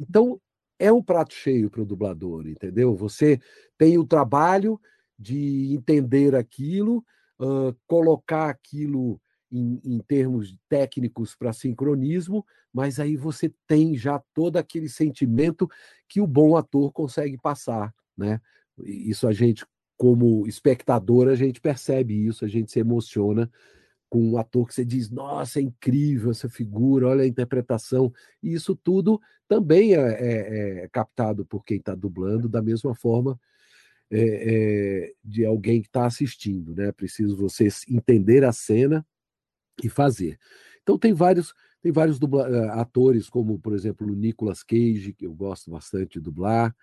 [0.01, 0.41] Então,
[0.79, 2.95] é um prato cheio para o dublador, entendeu?
[2.95, 3.41] Você
[3.77, 4.81] tem o trabalho
[5.19, 7.05] de entender aquilo,
[7.41, 14.57] uh, colocar aquilo em, em termos técnicos para sincronismo, mas aí você tem já todo
[14.57, 15.69] aquele sentimento
[16.09, 18.41] que o bom ator consegue passar, né?
[18.79, 23.51] Isso a gente como espectador, a gente percebe isso, a gente se emociona
[24.09, 28.13] com um ator que você diz, nossa, é incrível essa figura, olha a interpretação.
[28.43, 33.39] E isso tudo também é, é, é captado por quem está dublando, da mesma forma
[34.11, 36.75] é, de alguém que está assistindo.
[36.75, 36.93] Né?
[36.93, 39.07] Preciso você entender a cena
[39.83, 40.39] e fazer.
[40.83, 45.25] Então tem vários tem vários dubla, eh, atores, como por exemplo o Nicolas Cage, que
[45.25, 46.75] eu gosto bastante de dublar.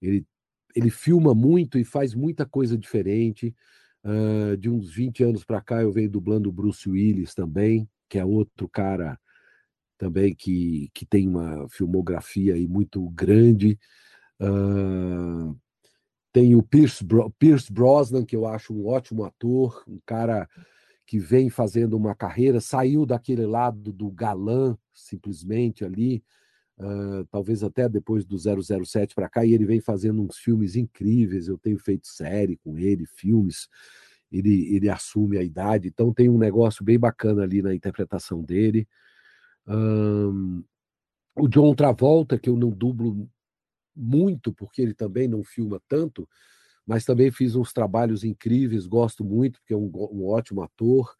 [0.00, 0.26] Ele
[0.74, 3.54] ele filma muito e faz muita coisa diferente.
[4.02, 8.18] Uh, de uns 20 anos para cá, eu venho dublando o Bruce Willis também, que
[8.18, 9.18] é outro cara
[9.98, 13.78] também que, que tem uma filmografia aí muito grande.
[14.40, 15.54] Uh,
[16.32, 20.48] tem o Pierce, Bro Pierce Brosnan, que eu acho um ótimo ator, um cara
[21.06, 26.22] que vem fazendo uma carreira, saiu daquele lado do galã, simplesmente ali,
[26.80, 31.46] uh, talvez até depois do 007 para cá, e ele vem fazendo uns filmes incríveis.
[31.46, 33.68] Eu tenho feito série com ele, filmes.
[34.32, 38.88] Ele, ele assume a idade, então tem um negócio bem bacana ali na interpretação dele.
[39.66, 40.62] Um,
[41.36, 43.28] o John Travolta, que eu não dublo
[43.94, 46.28] muito, porque ele também não filma tanto,
[46.86, 51.12] mas também fiz uns trabalhos incríveis, gosto muito, porque é um, um ótimo ator.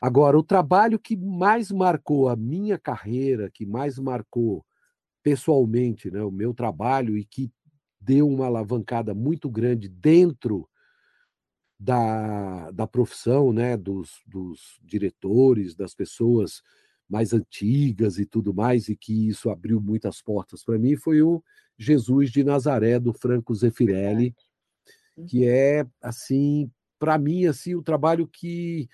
[0.00, 4.64] Agora, o trabalho que mais marcou a minha carreira, que mais marcou
[5.22, 7.50] pessoalmente, né, o meu trabalho e que
[8.00, 10.68] deu uma alavancada muito grande dentro
[11.78, 16.62] da, da profissão, né, dos, dos diretores, das pessoas
[17.08, 21.42] mais antigas e tudo mais, e que isso abriu muitas portas para mim, foi o
[21.76, 24.34] Jesus de Nazaré, do Franco Zeffirelli,
[25.28, 28.88] que é, assim, para mim, assim, o trabalho que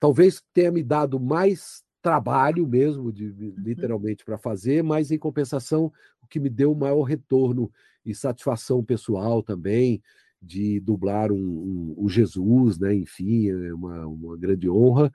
[0.00, 3.54] talvez tenha me dado mais trabalho mesmo, de, uhum.
[3.58, 5.92] literalmente, para fazer, mas em compensação,
[6.22, 7.68] o que me deu o maior retorno
[8.04, 10.00] e satisfação pessoal também,
[10.40, 12.94] de dublar um, um, um Jesus, né?
[12.94, 15.12] enfim, é uma, uma grande honra,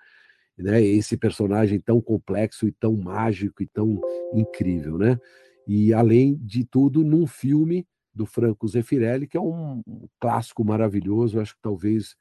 [0.58, 0.84] né?
[0.84, 4.02] esse personagem tão complexo e tão mágico e tão
[4.34, 4.98] incrível.
[4.98, 5.18] Né?
[5.66, 11.40] E, além de tudo, num filme do Franco Zeffirelli, que é um, um clássico maravilhoso,
[11.40, 12.18] acho que talvez,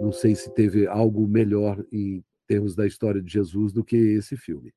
[0.00, 4.36] não sei se teve algo melhor em termos da história de Jesus do que esse
[4.36, 4.74] filme.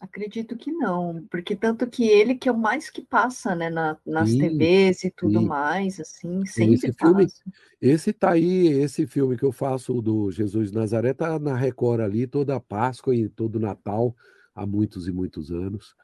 [0.00, 3.96] Acredito que não, porque tanto que ele que é o mais que passa, né, na,
[4.04, 5.46] nas sim, TVs e tudo sim.
[5.46, 7.42] mais, assim, sempre esse filme, passa.
[7.80, 12.00] Esse tá aí, esse filme que eu faço do Jesus de Nazaré tá na Record
[12.00, 14.14] ali toda a Páscoa e todo Natal
[14.52, 15.94] há muitos e muitos anos,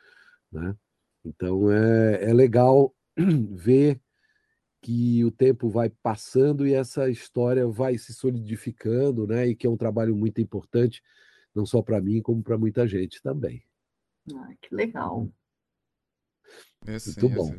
[0.53, 0.77] né?
[1.25, 2.94] Então é, é legal
[3.51, 4.01] ver
[4.81, 9.49] que o tempo vai passando e essa história vai se solidificando, né?
[9.49, 11.03] E que é um trabalho muito importante,
[11.55, 13.62] não só para mim, como para muita gente também.
[14.35, 15.29] Ah, que legal.
[16.87, 17.55] É, sim, muito bom.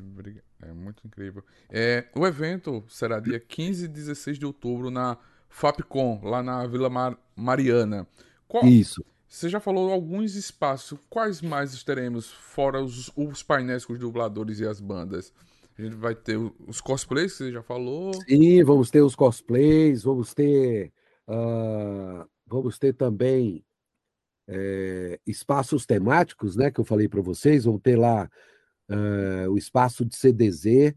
[0.63, 1.43] É, é muito incrível.
[1.69, 6.89] É, o evento será dia 15 e 16 de outubro na Fapcom, lá na Vila
[6.89, 8.07] Mar Mariana.
[8.47, 8.65] Qual...
[8.65, 9.05] Isso.
[9.27, 10.99] Você já falou alguns espaços.
[11.09, 15.31] Quais mais teremos, fora os, os painéis com os dubladores e as bandas?
[15.81, 18.13] A gente vai ter os cosplays, que você já falou.
[18.13, 20.93] Sim, vamos ter os cosplays, vamos ter.
[21.27, 23.65] Uh, vamos ter também
[24.47, 26.69] é, espaços temáticos, né?
[26.69, 27.65] Que eu falei para vocês.
[27.65, 28.29] Vão ter lá
[28.91, 30.93] uh, o espaço de CDZ,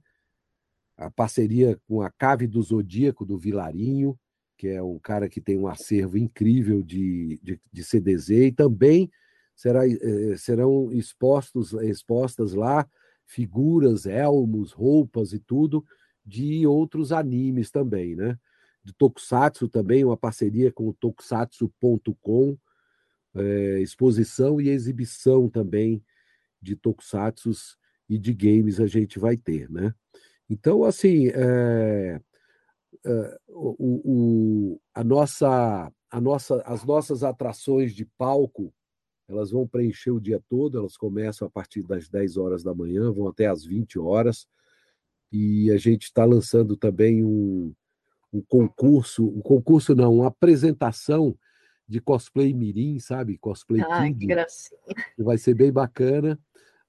[0.99, 4.19] a parceria com a Cave do Zodíaco do Vilarinho
[4.57, 9.11] que é um cara que tem um acervo incrível de, de, de CDZ, e também
[9.55, 12.87] será, eh, serão expostos, expostas lá
[13.27, 15.85] figuras, elmos, roupas e tudo
[16.25, 18.39] de outros animes também, né?
[18.83, 22.59] De Tokusatsu também, uma parceria com o Tokusatsu.com,
[23.35, 26.03] eh, exposição e exibição também
[26.61, 27.77] de Tokusatsus
[28.09, 29.95] e de games a gente vai ter, né?
[30.49, 32.21] Então, assim, é,
[33.07, 38.73] uh, o, o, a nossa, a nossa, as nossas atrações de palco
[39.29, 43.11] elas vão preencher o dia todo, elas começam a partir das 10 horas da manhã,
[43.11, 44.47] vão até às 20 horas,
[45.33, 47.75] e a gente está lançando também um,
[48.33, 51.37] um concurso, um concurso não, uma apresentação
[51.87, 53.39] de cosplay mirim, sabe?
[53.39, 54.21] Cosplay Ai, Kid.
[54.21, 54.81] Que gracinha.
[55.19, 56.39] Vai ser bem bacana.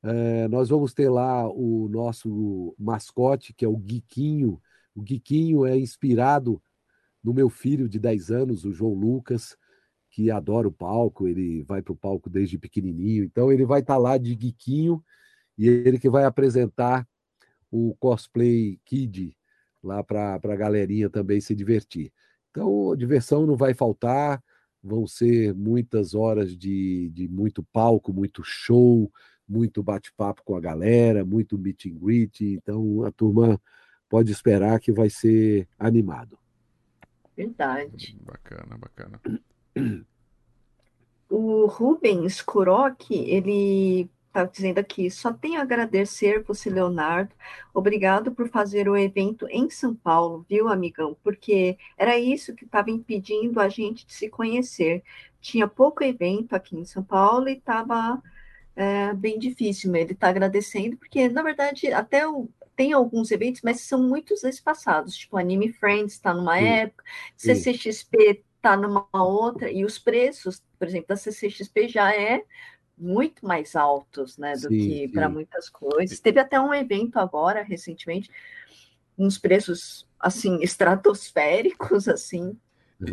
[0.04, 4.62] É, nós vamos ter lá o nosso mascote, que é o Guiquinho,
[4.94, 6.62] o Guiquinho é inspirado
[7.24, 9.58] no meu filho de 10 anos, o João Lucas,
[10.16, 13.96] que adora o palco, ele vai para o palco desde pequenininho, então ele vai estar
[13.96, 15.04] tá lá de Guiquinho
[15.58, 17.06] e ele que vai apresentar
[17.70, 19.36] o cosplay Kid
[19.84, 22.14] lá para a galerinha também se divertir.
[22.50, 24.42] Então, a diversão não vai faltar,
[24.82, 29.12] vão ser muitas horas de, de muito palco, muito show,
[29.46, 33.62] muito bate-papo com a galera, muito meet and greet, então a turma
[34.08, 36.40] pode esperar que vai ser animado.
[37.36, 38.18] Verdade.
[38.24, 39.20] Bacana, bacana.
[41.30, 47.34] O Rubens Kuroki, ele está dizendo aqui, só tenho a agradecer você, Leonardo.
[47.74, 51.16] Obrigado por fazer o evento em São Paulo, viu, amigão?
[51.24, 55.04] Porque era isso que estava impedindo a gente de se conhecer.
[55.40, 58.22] Tinha pouco evento aqui em São Paulo e estava
[58.76, 59.96] é, bem difícil.
[59.96, 65.16] Ele está agradecendo, porque, na verdade, até o, tem alguns eventos, mas são muitos espaçados,
[65.16, 66.66] tipo Anime Friends está numa Sim.
[66.66, 67.04] época,
[67.38, 72.44] CCXP está numa outra, e os preços, por exemplo, da CCXP já é
[72.98, 76.20] muito mais altos, né, do sim, que para muitas coisas.
[76.20, 78.32] Teve até um evento agora, recentemente,
[79.18, 82.58] uns preços, assim, estratosféricos, assim,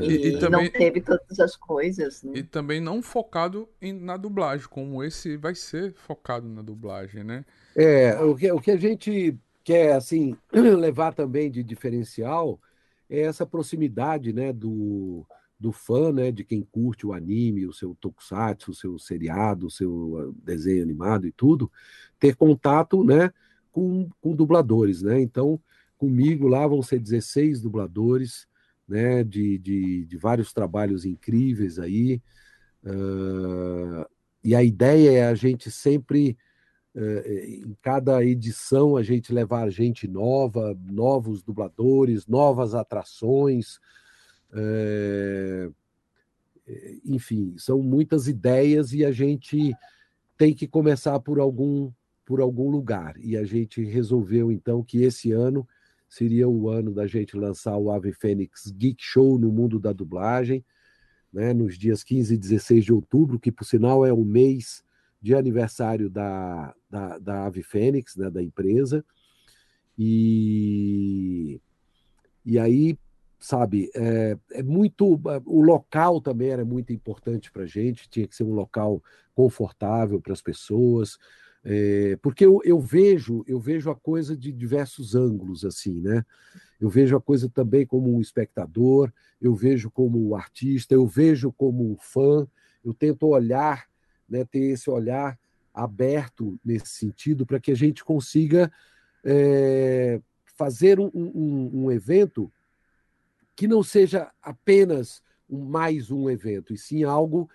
[0.01, 2.23] e, e, também, não teve todas as coisas.
[2.23, 2.39] Né?
[2.39, 7.45] E também não focado em, na dublagem, como esse vai ser focado na dublagem, né?
[7.75, 12.61] É, o que, o que a gente quer assim levar também de diferencial
[13.11, 15.27] é essa proximidade, né, do,
[15.63, 19.71] do fã, né, de quem curte o anime, o seu tokusatsu, o seu seriado, o
[19.71, 21.71] seu ah, desenho animado e tudo,
[22.19, 23.33] ter contato, né,
[23.71, 25.21] com, com dubladores, né?
[25.21, 25.59] Então,
[25.97, 28.49] comigo lá vão ser 16 dubladores,
[28.89, 32.21] né, de, de, de vários trabalhos incríveis aí.
[32.85, 34.05] Uh,
[34.43, 36.37] e a ideia é a gente sempre
[36.95, 43.79] eh, em cada edição a gente levar gente nova, novos dubladores, novas atrações,
[44.53, 45.71] é...
[47.05, 49.75] enfim, são muitas ideias e a gente
[50.37, 51.91] tem que começar por algum
[52.25, 53.17] por algum lugar.
[53.19, 55.67] E a gente resolveu então que esse ano
[56.09, 60.65] seria o ano da gente lançar o Ave Fênix Geek Show no mundo da dublagem,
[61.33, 64.85] né, nos dias 15 e 16 de outubro, que por sinal é o mês
[65.21, 69.05] de aniversário da, da, da Ave Fênix, né, da empresa.
[69.99, 71.61] E,
[72.45, 72.99] e aí,
[73.43, 75.21] sabe, é, é muito.
[75.45, 79.03] O local também era muito importante para a gente, tinha que ser um local
[79.35, 81.19] confortável para as pessoas.
[81.65, 86.25] É, porque eu, eu, vejo eu vejo a coisa de diversos ângulos assim né
[86.81, 91.97] eu vejo a coisa também como um espectador eu vejo como artista eu vejo como
[92.01, 92.49] fã
[92.85, 93.87] eu tento olhar
[94.29, 95.39] né, ter esse olhar
[95.73, 98.69] aberto nesse sentido para que a gente consiga
[99.25, 100.21] é,
[100.57, 102.53] fazer um, um, um, evento
[103.55, 107.49] que não seja apenas mais um evento, e sim algo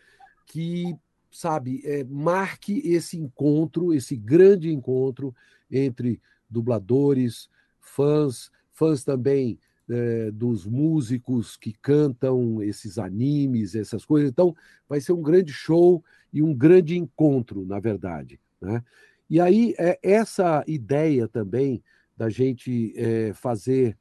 [0.45, 0.95] que,
[1.32, 5.36] sabe, é, marque esse encontro, esse grande encontro
[5.70, 14.30] entre dubladores, fãs, fãs também é, dos músicos que cantam esses animes, essas coisas.
[14.30, 14.56] Então,
[14.88, 18.39] vai ser um grande show e um grande encontro, na verdade.
[18.62, 18.84] Né?
[19.30, 21.82] E aí, é, essa ideia também
[22.16, 23.98] da gente é, fazer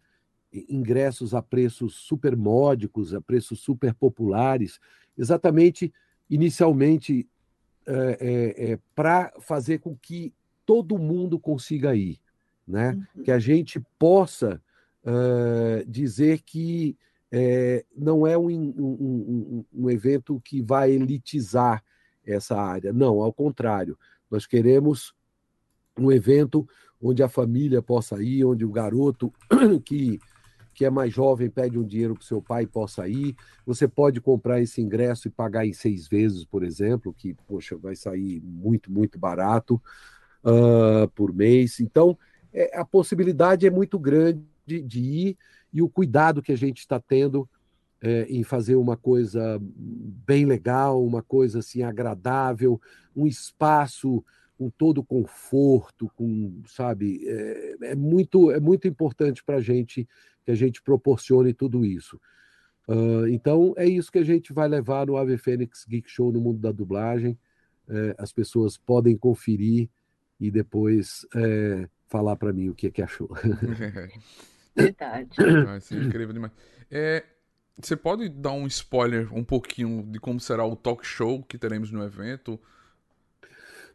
[0.68, 4.78] ingressos a preços super módicos, a preços super populares,
[5.16, 5.92] exatamente,
[6.30, 7.28] inicialmente,
[7.86, 10.32] é, é, é para fazer com que
[10.64, 12.18] todo mundo consiga ir,
[12.66, 12.98] né?
[13.14, 13.22] Uhum.
[13.22, 14.60] Que a gente possa
[15.04, 16.96] uh, dizer que
[17.30, 21.82] é, não é um, um, um, um, evento que vai elitizar
[22.24, 22.92] essa área.
[22.92, 23.98] Não, ao contrário.
[24.30, 25.14] Nós queremos
[25.98, 26.68] um evento
[27.00, 29.32] onde a família possa ir, onde o garoto
[29.84, 30.18] que,
[30.76, 33.34] que é mais jovem pede um dinheiro para seu pai possa ir.
[33.64, 37.96] Você pode comprar esse ingresso e pagar em seis vezes, por exemplo, que, poxa, vai
[37.96, 39.80] sair muito, muito barato
[40.44, 41.80] uh, por mês.
[41.80, 42.16] Então,
[42.52, 45.38] é, a possibilidade é muito grande de, de ir
[45.72, 47.48] e o cuidado que a gente está tendo
[48.02, 52.78] é, em fazer uma coisa bem legal, uma coisa assim agradável,
[53.16, 54.22] um espaço
[54.58, 60.06] com todo conforto, com sabe, é, é muito é muito importante para a gente
[60.46, 62.20] que a gente proporcione tudo isso.
[62.88, 66.40] Uh, então é isso que a gente vai levar no Ave Fênix Geek Show no
[66.40, 67.36] mundo da dublagem.
[67.88, 69.88] É, as pessoas podem conferir
[70.40, 73.28] e depois é, falar para mim o que, é que achou.
[74.74, 75.30] Verdade.
[75.64, 76.52] Vai ser incrível demais.
[76.90, 77.24] É,
[77.80, 81.90] você pode dar um spoiler um pouquinho de como será o talk show que teremos
[81.90, 82.58] no evento?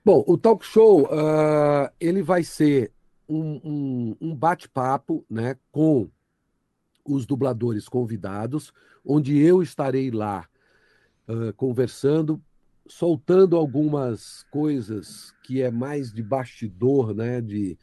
[0.03, 2.91] Bom, o talk show uh, ele vai ser
[3.27, 6.09] um, um, um bate-papo né, com
[7.05, 8.73] os dubladores convidados,
[9.05, 10.47] onde eu estarei lá
[11.27, 12.41] uh, conversando,
[12.87, 17.77] soltando algumas coisas que é mais de bastidor, né, de,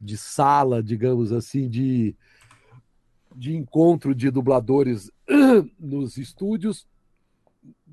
[0.00, 2.16] de sala, digamos assim, de,
[3.34, 5.10] de encontro de dubladores
[5.78, 6.86] nos estúdios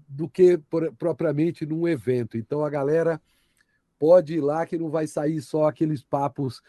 [0.08, 2.38] do que por, propriamente num evento.
[2.38, 3.22] Então a galera
[3.98, 6.62] pode ir lá que não vai sair só aqueles papos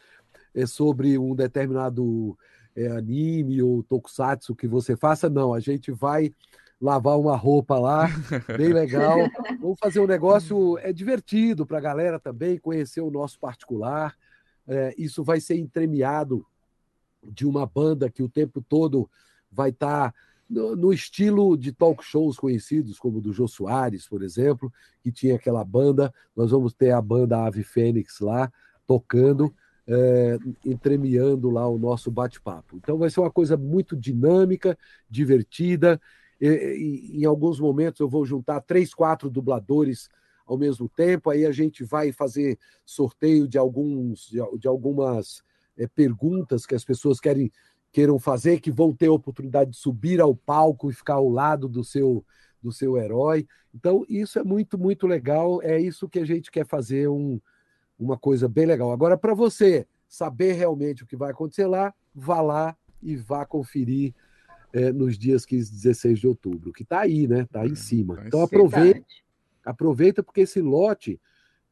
[0.55, 2.37] é, sobre um determinado
[2.77, 5.29] é, anime ou tokusatsu que você faça.
[5.29, 6.33] Não, a gente vai
[6.81, 8.09] lavar uma roupa lá,
[8.59, 9.19] bem legal.
[9.61, 14.17] Vamos fazer um negócio é divertido para a galera também conhecer o nosso particular.
[14.67, 16.45] É, isso vai ser entremeado
[17.23, 19.09] de uma banda que o tempo todo
[19.51, 20.15] vai estar tá
[20.49, 25.13] no, no, estilo de talk shows conhecidos, como o do Jô Soares, por exemplo, que
[25.13, 26.13] tinha aquela banda.
[26.37, 28.53] Nós vamos ter a banda Ave Fênix lá
[28.87, 29.55] tocando,
[29.87, 32.77] é, entremeando lá o nosso bate-papo.
[32.77, 34.79] Então vai ser uma coisa muito dinâmica,
[35.09, 36.01] divertida.
[36.41, 40.09] E, e, em alguns momentos eu vou juntar três, quatro dubladores
[40.47, 41.31] ao mesmo tempo.
[41.31, 45.43] Aí a gente vai fazer sorteio de alguns de, de algumas
[45.77, 47.51] é, perguntas que as pessoas querem
[47.91, 51.69] queiram fazer, que vão ter a oportunidade de subir ao palco e ficar ao lado
[51.69, 52.25] do seu
[52.63, 53.47] do seu herói.
[53.75, 55.61] Então, isso é muito, muito legal.
[55.63, 57.41] É isso que a gente quer fazer um,
[58.03, 58.91] uma coisa bem legal.
[58.93, 64.15] Agora, para você saber realmente o que vai acontecer lá, vá lá e vá conferir
[64.73, 67.43] é, nos dias 15 e 16 de outubro, que está aí, né?
[67.43, 68.17] Está em é, cima.
[68.17, 69.05] Tá então, aproveita,
[69.65, 71.21] aproveita, porque esse lote,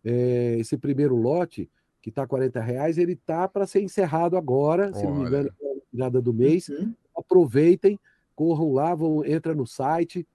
[0.05, 1.71] é, esse primeiro lote,
[2.01, 4.95] que está 40 reais, ele está para ser encerrado agora, Olha.
[4.95, 5.51] se não me engano,
[5.93, 6.69] virada do mês.
[6.69, 6.95] Uhum.
[7.15, 7.99] Aproveitem,
[8.35, 10.27] corram lá, vão, entra no site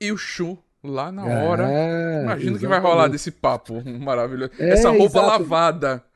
[0.00, 1.70] e o Shu lá na hora.
[1.70, 4.52] É, Imagina o que vai rolar desse papo maravilhoso.
[4.58, 5.42] É, Essa roupa exato.
[5.42, 6.04] lavada.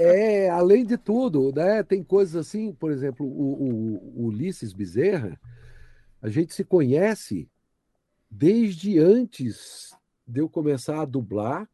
[0.00, 1.84] É, além de tudo, né?
[1.84, 5.38] Tem coisas assim, por exemplo, o, o, o Ulisses Bezerra,
[6.20, 7.48] a gente se conhece
[8.30, 9.94] desde antes
[10.26, 11.68] de eu começar a dublar.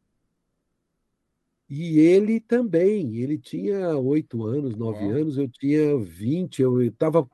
[1.68, 7.28] E ele também, ele tinha oito anos, nove anos, eu tinha vinte, eu estava.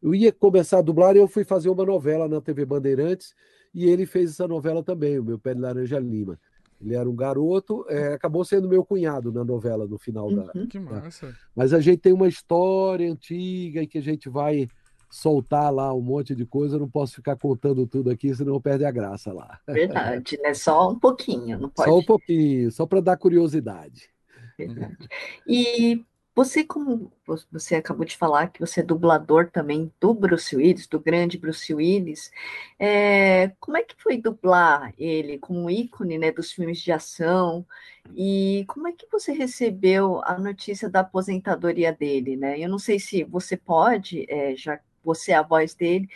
[0.00, 3.34] Eu ia começar a dublar e eu fui fazer uma novela na TV Bandeirantes
[3.74, 6.38] e ele fez essa novela também, o meu pé de laranja lima.
[6.80, 10.52] Ele era um garoto, é, acabou sendo meu cunhado na novela no final da.
[10.54, 10.68] Uhum.
[10.68, 11.36] Que massa.
[11.54, 14.68] Mas a gente tem uma história antiga e que a gente vai
[15.10, 16.76] soltar lá um monte de coisa.
[16.76, 19.60] Eu não posso ficar contando tudo aqui, senão perde a graça lá.
[19.66, 20.54] Verdade, né?
[20.54, 21.90] Só um pouquinho, não pode.
[21.90, 24.10] Só um pouquinho, só para dar curiosidade.
[24.58, 25.08] Verdade.
[25.46, 26.04] E
[26.38, 27.12] você, como
[27.50, 31.74] você acabou de falar que você é dublador também do Bruce Willis, do grande Bruce
[31.74, 32.30] Willis,
[32.78, 37.66] é, como é que foi dublar ele como ícone né, dos filmes de ação?
[38.14, 42.36] E como é que você recebeu a notícia da aposentadoria dele?
[42.36, 42.60] Né?
[42.60, 46.08] Eu não sei se você pode, é, já você é a voz dele,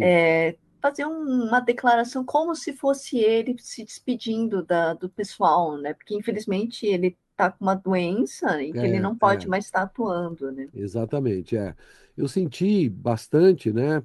[0.00, 5.94] é, fazer um, uma declaração como se fosse ele se despedindo da, do pessoal, né?
[5.94, 9.48] Porque infelizmente ele está com uma doença e que é, ele não pode é.
[9.48, 10.68] mais estar atuando, né?
[10.74, 11.74] Exatamente, é.
[12.16, 14.02] Eu senti bastante, né,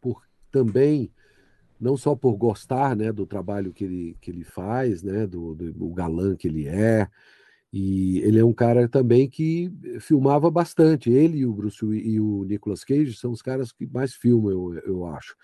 [0.00, 1.12] por também
[1.80, 5.88] não só por gostar, né, do trabalho que ele, que ele faz, né, do, do
[5.90, 7.08] galã que ele é,
[7.72, 11.10] e ele é um cara também que filmava bastante.
[11.10, 14.74] Ele e o Bruce e o Nicolas Cage são os caras que mais filmam, eu,
[14.86, 15.34] eu acho.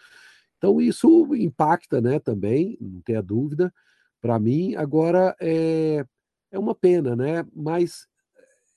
[0.58, 3.72] Então isso impacta, né, também, não tenha dúvida.
[4.20, 6.04] Para mim, agora é
[6.50, 7.46] é uma pena, né?
[7.54, 8.06] Mas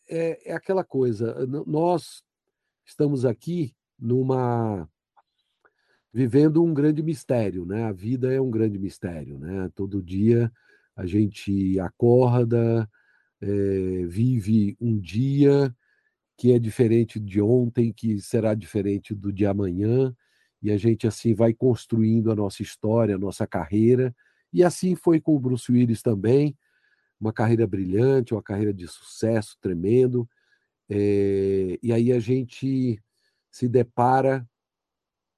[0.10, 1.46] é, é aquela coisa.
[1.66, 2.24] Nós
[2.86, 4.88] estamos aqui numa
[6.14, 7.86] vivendo um grande mistério, né?
[7.86, 9.72] A vida é um grande mistério, né?
[9.74, 10.52] Todo dia
[10.96, 12.90] a gente acorda,
[13.42, 15.76] é, vive um dia
[16.38, 20.16] que é diferente de ontem, que será diferente do de amanhã,
[20.62, 24.16] e a gente assim vai construindo a nossa história, a nossa carreira,
[24.54, 26.56] e assim foi com o Bruce Willis também
[27.22, 30.28] uma carreira brilhante, uma carreira de sucesso tremendo.
[30.90, 33.00] É, e aí a gente
[33.52, 34.50] se depara,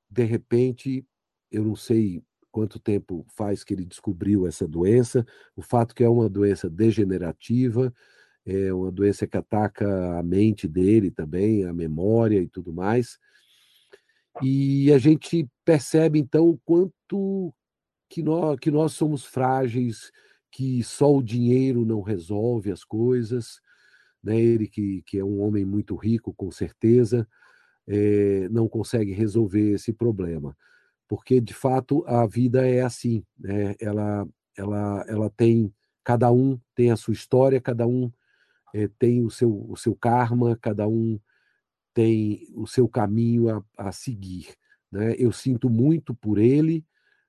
[0.10, 1.06] de repente,
[1.51, 2.24] eu não sei
[2.54, 5.26] quanto tempo faz que ele descobriu essa doença,
[5.56, 7.91] o fato que é uma doença degenerativa,
[8.45, 13.18] é uma doença que ataca a mente dele também, a memória e tudo mais.
[14.41, 17.51] E a gente percebe então o quanto
[18.08, 20.12] que nós, que nós somos frágeis,
[20.51, 23.60] que só o dinheiro não resolve as coisas,
[24.24, 24.39] né?
[24.39, 27.28] Ele que, que é um homem muito rico, com certeza,
[27.88, 30.56] é, não consegue resolver esse problema,
[31.14, 33.76] porque de fato a vida é assim, né?
[33.80, 35.72] Ela, ela, ela tem
[36.03, 38.11] cada um tem a sua história, cada um
[38.74, 41.20] é, tem o seu, o seu karma, cada um
[41.93, 44.55] tem o seu caminho a, a seguir.
[44.91, 45.14] Né?
[45.20, 46.84] Eu sinto muito por ele,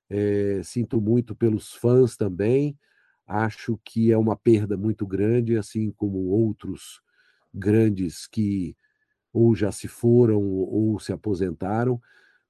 [0.08, 2.78] é, sinto muito pelos fãs também,
[3.26, 7.02] Acho que é uma perda muito grande, assim como outros
[7.52, 8.76] grandes que
[9.32, 12.00] ou já se foram ou se aposentaram,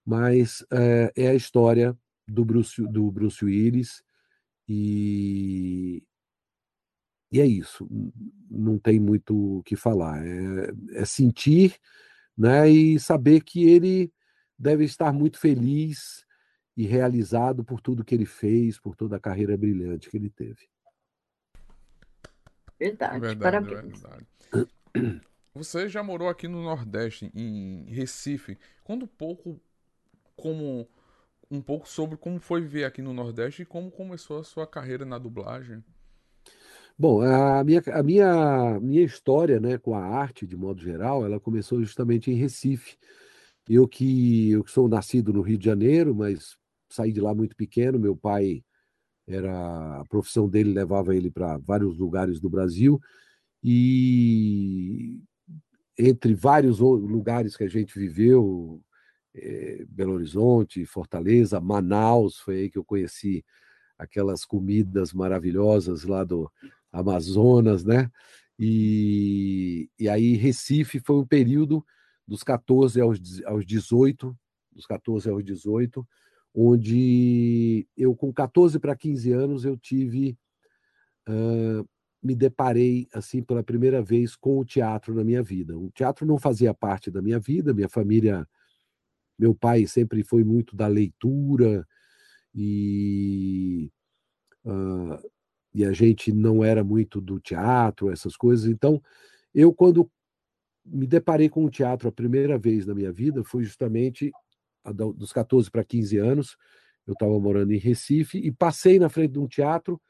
[0.05, 1.97] mas é, é a história
[2.27, 4.03] do Bruce, do Bruce Willis
[4.69, 6.03] e,
[7.31, 7.89] e é isso.
[8.51, 10.25] Não tem muito o que falar.
[10.25, 11.79] É, é sentir
[12.37, 14.13] né, e saber que ele
[14.59, 16.25] deve estar muito feliz
[16.77, 20.69] e realizado por tudo que ele fez, por toda a carreira brilhante que ele teve.
[22.79, 24.03] Verdade, verdade parabéns.
[24.03, 24.27] Verdade.
[25.55, 28.59] Você já morou aqui no Nordeste, em Recife.
[28.89, 29.61] Um pouco
[30.37, 30.89] como
[31.51, 35.05] um pouco sobre como foi viver aqui no Nordeste e como começou a sua carreira
[35.05, 35.83] na dublagem.
[36.97, 41.41] Bom, a minha, a minha, minha história né, com a arte, de modo geral, ela
[41.41, 42.97] começou justamente em Recife.
[43.69, 46.57] Eu que, eu que sou nascido no Rio de Janeiro, mas
[46.89, 47.99] saí de lá muito pequeno.
[47.99, 48.63] Meu pai
[49.27, 53.01] era a profissão dele levava ele para vários lugares do Brasil
[53.63, 55.21] e
[55.99, 58.83] entre vários lugares que a gente viveu,
[59.35, 63.45] é, Belo Horizonte, Fortaleza, Manaus, foi aí que eu conheci
[63.99, 66.51] aquelas comidas maravilhosas lá do
[66.93, 68.11] Amazonas, né?
[68.59, 71.85] E, e aí Recife foi um período
[72.27, 74.37] dos 14 aos, aos 18,
[74.73, 76.07] dos 14 aos 18,
[76.55, 80.39] onde eu, com 14 para 15 anos, eu tive.
[81.29, 81.87] Uh,
[82.23, 85.77] me deparei, assim, pela primeira vez com o teatro na minha vida.
[85.77, 88.49] O teatro não fazia parte da minha vida, minha família.
[89.39, 91.87] Meu pai sempre foi muito da leitura
[92.55, 93.91] e.
[94.65, 95.19] Uh,
[95.75, 98.67] e a gente não era muito do teatro, essas coisas.
[98.67, 99.03] Então,
[99.53, 100.09] eu, quando
[100.85, 104.31] me deparei com o teatro a primeira vez na minha vida, foi justamente
[105.17, 106.57] dos 14 para 15 anos,
[107.07, 110.01] eu estava morando em Recife e passei na frente de um teatro,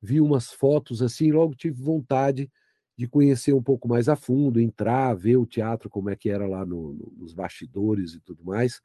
[0.00, 2.50] vi umas fotos assim, logo tive vontade
[2.96, 6.46] de conhecer um pouco mais a fundo, entrar, ver o teatro, como é que era
[6.46, 8.80] lá no, no, nos bastidores e tudo mais,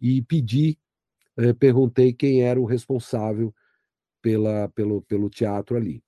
[0.00, 0.78] e pedi,
[1.36, 3.54] eh, perguntei quem era o responsável
[4.22, 6.02] pela, pelo, pelo teatro ali.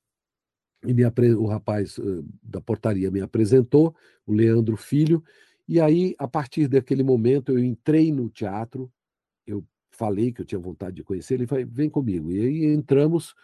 [0.85, 1.05] E me,
[1.35, 3.95] o rapaz uh, da portaria me apresentou,
[4.27, 5.23] o Leandro Filho,
[5.69, 8.91] e aí, a partir daquele momento, eu entrei no teatro,
[9.47, 12.33] eu falei que eu tinha vontade de conhecer, ele falou, vem comigo.
[12.33, 13.35] E aí entramos,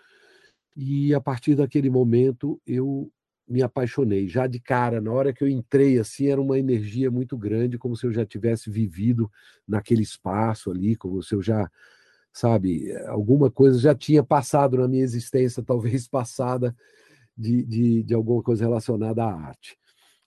[0.75, 3.13] e a partir daquele momento eu
[3.49, 4.29] me apaixonei.
[4.29, 7.97] Já de cara, na hora que eu entrei, assim, era uma energia muito grande, como
[7.97, 9.31] se eu já tivesse vivido
[9.67, 11.71] naquele espaço ali, como se eu já,
[12.33, 16.75] sabe, alguma coisa já tinha passado na minha existência, talvez passada,
[17.37, 19.79] de, de, de alguma coisa relacionada à arte,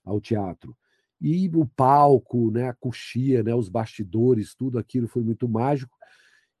[0.04, 0.76] ao teatro.
[1.20, 5.94] E o palco, né, a coxia, né, os bastidores, tudo aquilo foi muito mágico.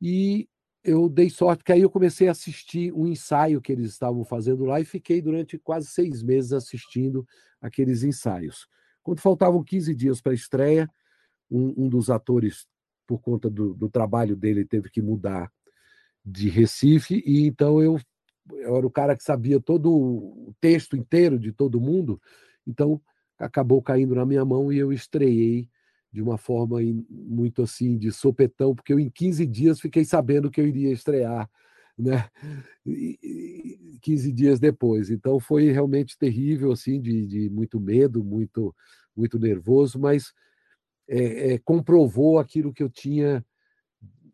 [0.02, 0.48] E
[0.82, 4.64] eu dei sorte, que aí eu comecei a assistir um ensaio que eles estavam fazendo
[4.64, 7.26] lá e fiquei durante quase seis meses assistindo
[7.60, 8.66] aqueles ensaios.
[9.02, 10.88] Quando faltavam 15 dias para a estreia,
[11.50, 12.66] um, um, dos atores,
[13.06, 15.50] por conta do, do, trabalho dele, teve que mudar
[16.24, 17.98] de Recife, e então eu,
[18.52, 22.20] eu era o cara que sabia todo o texto inteiro de todo mundo,
[22.66, 23.00] então
[23.38, 25.68] acabou caindo na minha mão e eu estreiei
[26.12, 30.60] de uma forma muito assim de sopetão, porque eu em 15 dias fiquei sabendo que
[30.60, 31.48] eu iria estrear,
[31.96, 32.28] né?
[34.00, 35.10] 15 dias depois.
[35.10, 38.74] Então foi realmente terrível, assim, de, de muito medo, muito,
[39.16, 40.32] muito nervoso, mas
[41.08, 43.44] é, é, comprovou aquilo que eu tinha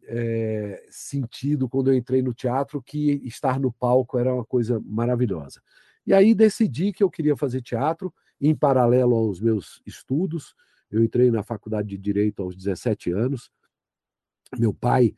[0.06, 5.60] é, sentido quando eu entrei no teatro, que estar no palco era uma coisa maravilhosa.
[6.06, 10.54] E aí decidi que eu queria fazer teatro em paralelo aos meus estudos.
[10.96, 13.50] Eu entrei na faculdade de Direito aos 17 anos.
[14.58, 15.14] Meu pai,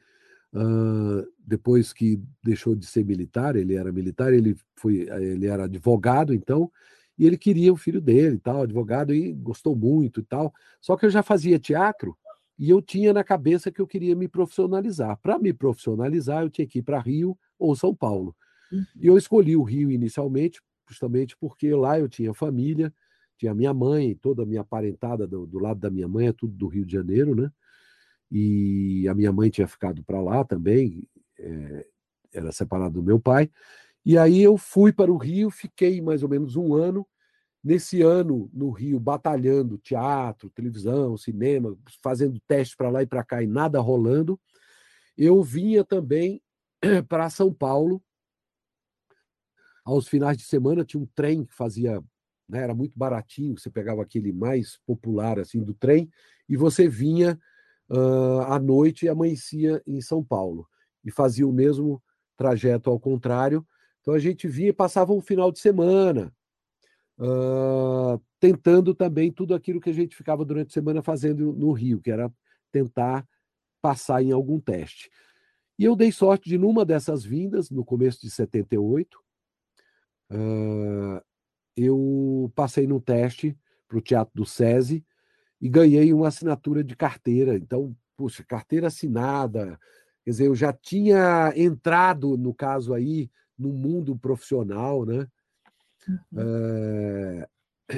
[0.52, 6.34] uh, depois que deixou de ser militar, ele era militar, ele, foi, ele era advogado,
[6.34, 6.68] então,
[7.16, 10.52] e ele queria o filho dele, tal, advogado, e gostou muito e tal.
[10.80, 12.18] Só que eu já fazia teatro
[12.58, 15.16] e eu tinha na cabeça que eu queria me profissionalizar.
[15.22, 18.34] Para me profissionalizar, eu tinha que ir para Rio ou São Paulo.
[18.72, 18.84] Uhum.
[19.00, 22.92] E eu escolhi o Rio inicialmente, justamente porque lá eu tinha família,
[23.38, 26.52] tinha minha mãe, toda a minha parentada do, do, lado da minha mãe, é tudo
[26.52, 27.50] do Rio de Janeiro, né?
[28.30, 31.08] E a minha mãe tinha ficado para lá também,
[31.38, 31.86] é,
[32.32, 33.48] era separada do meu pai.
[34.04, 37.06] E aí eu fui para o Rio, fiquei mais ou menos um ano.
[37.62, 43.42] Nesse ano, no Rio, batalhando teatro, televisão, cinema, fazendo teste para lá e para cá
[43.42, 44.38] e nada rolando.
[45.16, 46.42] Eu vinha também
[47.08, 48.02] para São Paulo.
[49.84, 52.02] Aos finais de semana tinha um trem que fazia
[52.48, 52.62] né?
[52.62, 56.10] era muito baratinho, você pegava aquele mais popular assim do trem
[56.48, 57.38] e você vinha
[57.90, 60.66] uh, à noite e amanhecia em São Paulo
[61.04, 62.02] e fazia o mesmo
[62.36, 63.66] trajeto ao contrário.
[64.00, 66.32] Então a gente vinha e passava um final de semana,
[67.18, 72.00] uh, tentando também tudo aquilo que a gente ficava durante a semana fazendo no Rio,
[72.00, 72.32] que era
[72.72, 73.26] tentar
[73.82, 75.10] passar em algum teste.
[75.78, 79.18] E eu dei sorte de, numa dessas vindas, no começo de 78,
[80.32, 81.22] uh,
[81.78, 83.56] eu passei no teste
[83.86, 85.04] para o Teatro do SESI
[85.60, 87.56] e ganhei uma assinatura de carteira.
[87.56, 89.78] Então, puxa, carteira assinada.
[90.24, 95.26] Quer dizer, eu já tinha entrado, no caso aí, no mundo profissional, né?
[96.08, 96.18] Uhum.
[96.36, 97.48] É...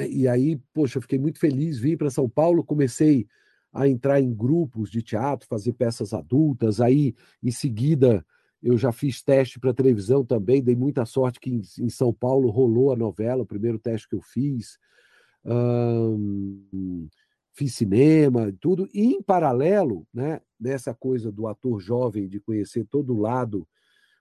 [0.09, 3.27] E aí, poxa, eu fiquei muito feliz, vim para São Paulo, comecei
[3.73, 8.25] a entrar em grupos de teatro, fazer peças adultas, aí, em seguida,
[8.63, 12.51] eu já fiz teste para televisão também, dei muita sorte que em, em, São Paulo
[12.51, 14.79] rolou a novela, o primeiro teste que eu fiz.
[17.53, 18.89] fiz cinema, tudo.
[18.93, 23.67] E em paralelo, né, nessa coisa do ator jovem, de conhecer todo lado,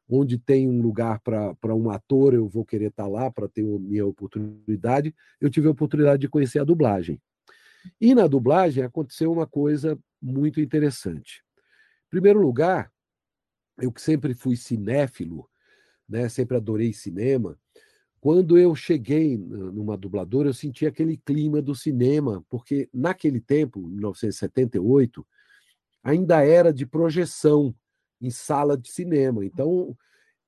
[0.09, 3.61] onde tem um lugar para um ator, eu vou querer estar tá lá para ter
[3.61, 5.13] a minha oportunidade.
[5.39, 7.21] Eu tive a oportunidade de conhecer a dublagem.
[7.99, 11.43] E na dublagem aconteceu uma coisa muito interessante.
[12.07, 12.91] Em primeiro lugar,
[13.79, 15.49] eu que sempre fui cinéfilo,
[16.07, 17.57] né, sempre adorei cinema,
[18.19, 25.25] quando eu cheguei numa dubladora, eu senti aquele clima do cinema, porque naquele tempo, 1978,
[26.03, 27.73] ainda era de projeção
[28.21, 29.45] em sala de cinema.
[29.45, 29.95] Então,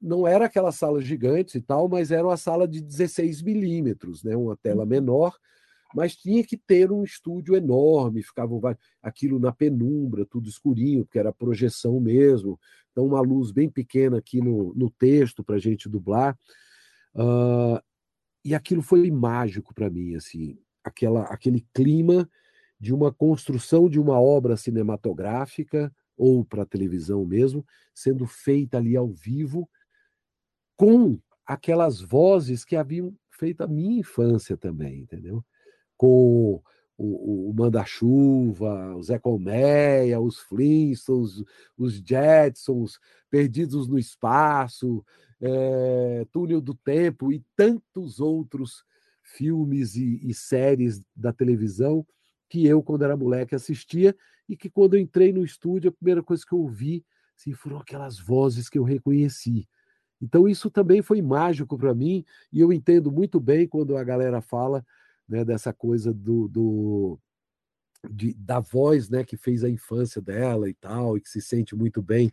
[0.01, 4.35] não era aquelas salas gigantes e tal, mas era uma sala de 16 milímetros, né,
[4.35, 4.89] uma tela uhum.
[4.89, 5.37] menor,
[5.93, 11.33] mas tinha que ter um estúdio enorme, ficava aquilo na penumbra, tudo escurinho, porque era
[11.33, 12.59] projeção mesmo.
[12.91, 16.37] Então, uma luz bem pequena aqui no, no texto para a gente dublar.
[17.15, 17.81] Uh,
[18.43, 22.29] e aquilo foi mágico para mim, assim, aquela, aquele clima
[22.79, 29.09] de uma construção de uma obra cinematográfica ou para televisão mesmo, sendo feita ali ao
[29.09, 29.69] vivo,
[30.75, 35.43] com aquelas vozes que haviam feito a minha infância também, entendeu?
[36.01, 36.59] Com
[36.97, 41.43] o, o Manda-Chuva, o Zé Colmeia, os Flintstones,
[41.77, 42.99] os Jetsons,
[43.29, 45.05] Perdidos no Espaço,
[45.39, 48.83] é, Túnel do Tempo e tantos outros
[49.21, 52.03] filmes e, e, séries da televisão
[52.49, 54.15] que eu, quando era moleque, assistia
[54.49, 57.05] e que quando eu entrei no estúdio, a primeira coisa que eu ouvi
[57.37, 59.67] assim, foram aquelas vozes que eu reconheci.
[60.19, 64.41] Então, isso também foi mágico para mim, e eu entendo muito bem quando a galera
[64.41, 64.83] fala
[65.31, 67.19] né, dessa coisa do, do
[68.09, 71.75] de, da voz né, que fez a infância dela e tal, e que se sente
[71.75, 72.31] muito bem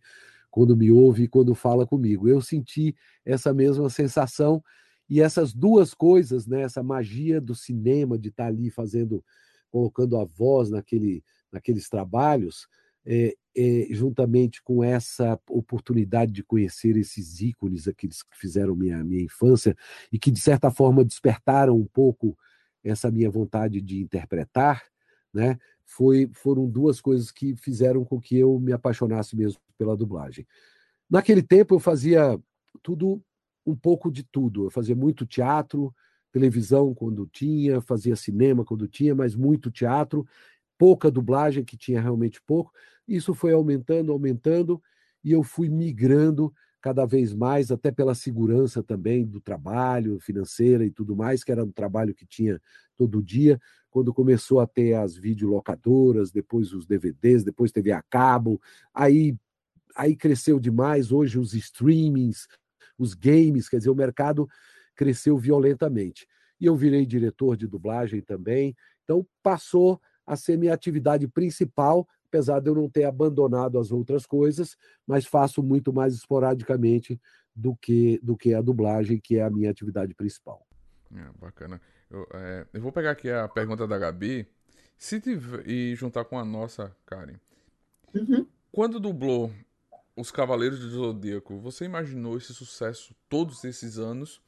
[0.50, 2.28] quando me ouve e quando fala comigo.
[2.28, 4.62] Eu senti essa mesma sensação,
[5.08, 9.24] e essas duas coisas, né, essa magia do cinema, de estar ali fazendo,
[9.70, 12.66] colocando a voz naquele, naqueles trabalhos,
[13.06, 19.22] é, é, juntamente com essa oportunidade de conhecer esses ícones, aqueles que fizeram minha, minha
[19.22, 19.74] infância
[20.12, 22.36] e que, de certa forma, despertaram um pouco
[22.82, 24.82] essa minha vontade de interpretar,
[25.32, 25.58] né?
[25.84, 30.46] Foi, foram duas coisas que fizeram com que eu me apaixonasse mesmo pela dublagem.
[31.08, 32.38] Naquele tempo eu fazia
[32.82, 33.22] tudo,
[33.64, 34.66] um pouco de tudo.
[34.66, 35.94] Eu fazia muito teatro,
[36.30, 40.26] televisão quando tinha, fazia cinema quando tinha, mas muito teatro,
[40.76, 42.72] pouca dublagem, que tinha realmente pouco.
[43.06, 44.82] Isso foi aumentando, aumentando,
[45.24, 50.90] e eu fui migrando cada vez mais, até pela segurança também do trabalho, financeira e
[50.90, 52.60] tudo mais, que era um trabalho que tinha
[52.96, 53.60] todo dia.
[53.90, 58.60] Quando começou a ter as videolocadoras, depois os DVDs, depois teve a cabo,
[58.94, 59.36] aí,
[59.96, 61.10] aí cresceu demais.
[61.10, 62.46] Hoje os streamings,
[62.96, 64.48] os games, quer dizer, o mercado
[64.94, 66.26] cresceu violentamente.
[66.60, 72.60] E eu virei diretor de dublagem também, então passou a ser minha atividade principal, apesar
[72.60, 74.76] de eu não ter abandonado as outras coisas,
[75.06, 77.20] mas faço muito mais esporadicamente
[77.54, 80.64] do que, do que a dublagem, que é a minha atividade principal.
[81.14, 81.80] É, bacana.
[82.10, 84.46] Eu, é, eu, vou pegar aqui a pergunta da Gabi
[84.96, 87.36] se tiver, e juntar com a nossa, Karen.
[88.14, 88.46] Uhum.
[88.70, 89.52] Quando dublou
[90.16, 94.40] Os Cavaleiros do Zodíaco, você imaginou esse sucesso todos esses anos?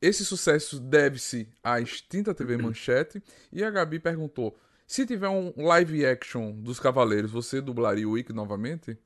[0.00, 3.22] Esse sucesso deve-se à extinta TV Manchete.
[3.50, 4.56] E a Gabi perguntou:
[4.86, 8.96] se tiver um live action dos Cavaleiros, você dublaria o Ikki novamente?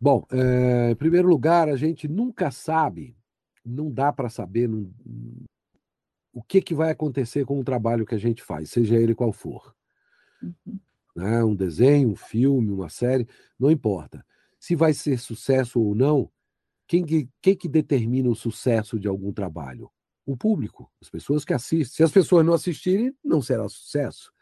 [0.00, 3.16] Bom, é, em primeiro lugar, a gente nunca sabe,
[3.64, 4.90] não dá para saber não,
[6.32, 9.32] o que, que vai acontecer com o trabalho que a gente faz, seja ele qual
[9.32, 9.74] for.
[10.42, 10.78] Uhum.
[11.14, 11.44] Né?
[11.44, 14.24] Um desenho, um filme, uma série, não importa.
[14.58, 16.30] Se vai ser sucesso ou não,
[16.86, 19.90] quem que, quem que determina o sucesso de algum trabalho?
[20.24, 21.96] O público, as pessoas que assistem.
[21.96, 24.32] Se as pessoas não assistirem, não será sucesso.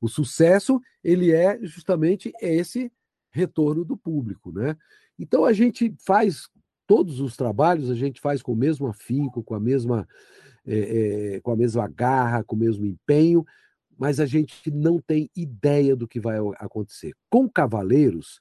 [0.00, 2.92] O sucesso, ele é justamente esse
[3.30, 4.76] retorno do público, né?
[5.18, 6.48] Então a gente faz
[6.86, 10.08] todos os trabalhos, a gente faz com o mesmo afinco, com a mesma
[10.66, 13.44] é, é, com a mesma garra, com o mesmo empenho,
[13.98, 17.14] mas a gente não tem ideia do que vai acontecer.
[17.28, 18.40] Com Cavaleiros,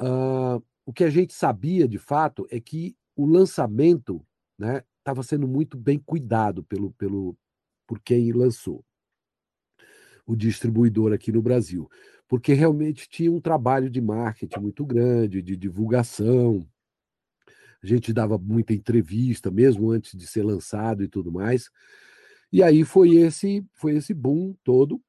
[0.00, 4.24] uh, o que a gente sabia de fato é que o lançamento,
[4.58, 7.34] né, estava sendo muito bem cuidado pelo, pelo,
[7.86, 8.84] por quem lançou,
[10.26, 11.88] o distribuidor aqui no Brasil,
[12.28, 16.68] porque realmente tinha um trabalho de marketing muito grande, de divulgação.
[17.82, 21.70] A gente dava muita entrevista, mesmo antes de ser lançado e tudo mais.
[22.52, 25.00] E aí foi esse, foi esse boom todo,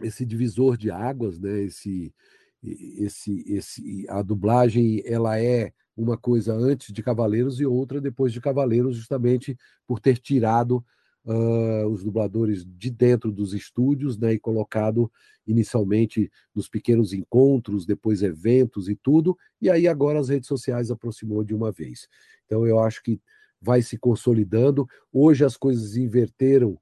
[0.00, 1.62] esse divisor de águas, né?
[1.62, 2.14] Esse,
[2.62, 8.40] esse, esse, a dublagem ela é uma coisa antes de Cavaleiros e outra depois de
[8.40, 10.84] Cavaleiros, justamente por ter tirado
[11.24, 15.10] uh, os dubladores de dentro dos estúdios né, e colocado
[15.46, 21.44] inicialmente nos pequenos encontros, depois eventos e tudo, e aí agora as redes sociais aproximou
[21.44, 22.08] de uma vez.
[22.46, 23.20] Então eu acho que
[23.60, 24.86] vai se consolidando.
[25.12, 26.78] Hoje as coisas inverteram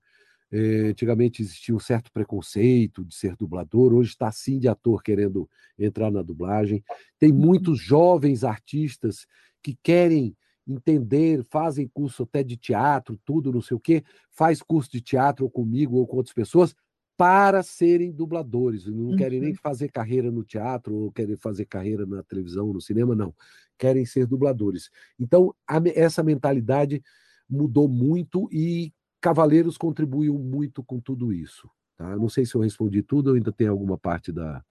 [0.52, 5.48] é, antigamente existia um certo preconceito de ser dublador, hoje está sim de ator querendo
[5.78, 6.84] entrar na dublagem.
[7.18, 7.38] Tem uhum.
[7.38, 9.26] muitos jovens artistas
[9.62, 10.36] que querem
[10.68, 15.44] entender, fazem curso até de teatro, tudo, não sei o quê, faz curso de teatro
[15.46, 16.74] ou comigo ou com outras pessoas
[17.16, 18.86] para serem dubladores.
[18.86, 19.16] Não uhum.
[19.16, 19.56] querem nem uhum.
[19.56, 23.34] fazer carreira no teatro ou querem fazer carreira na televisão, no cinema, não.
[23.78, 24.90] Querem ser dubladores.
[25.18, 27.02] Então, a, essa mentalidade
[27.48, 28.92] mudou muito e
[29.22, 31.70] Cavaleiros contribuiu muito com tudo isso.
[31.96, 32.16] Tá?
[32.16, 34.62] Não sei se eu respondi tudo ou ainda tem alguma parte da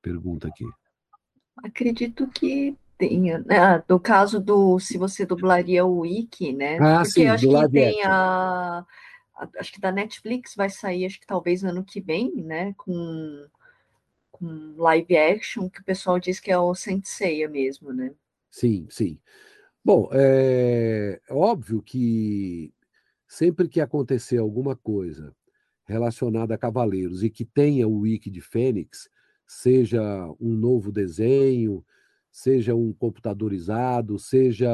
[0.00, 0.64] pergunta aqui.
[1.58, 3.40] Acredito que tenha.
[3.40, 3.84] Né?
[3.86, 6.78] No caso do se você dublaria o Wiki, né?
[6.78, 8.86] Ah, Porque sim, eu acho que tem a,
[9.34, 12.72] a, Acho que da Netflix vai sair, acho que talvez ano que vem, né?
[12.78, 13.46] Com,
[14.32, 18.14] com live action, que o pessoal diz que é o Senseiya mesmo, né?
[18.50, 19.18] Sim, sim.
[19.84, 22.72] Bom, é óbvio que
[23.28, 25.36] sempre que acontecer alguma coisa
[25.84, 29.08] relacionada a cavaleiros e que tenha o wiki de Fênix,
[29.46, 30.02] seja
[30.40, 31.84] um novo desenho,
[32.30, 34.70] seja um computadorizado, seja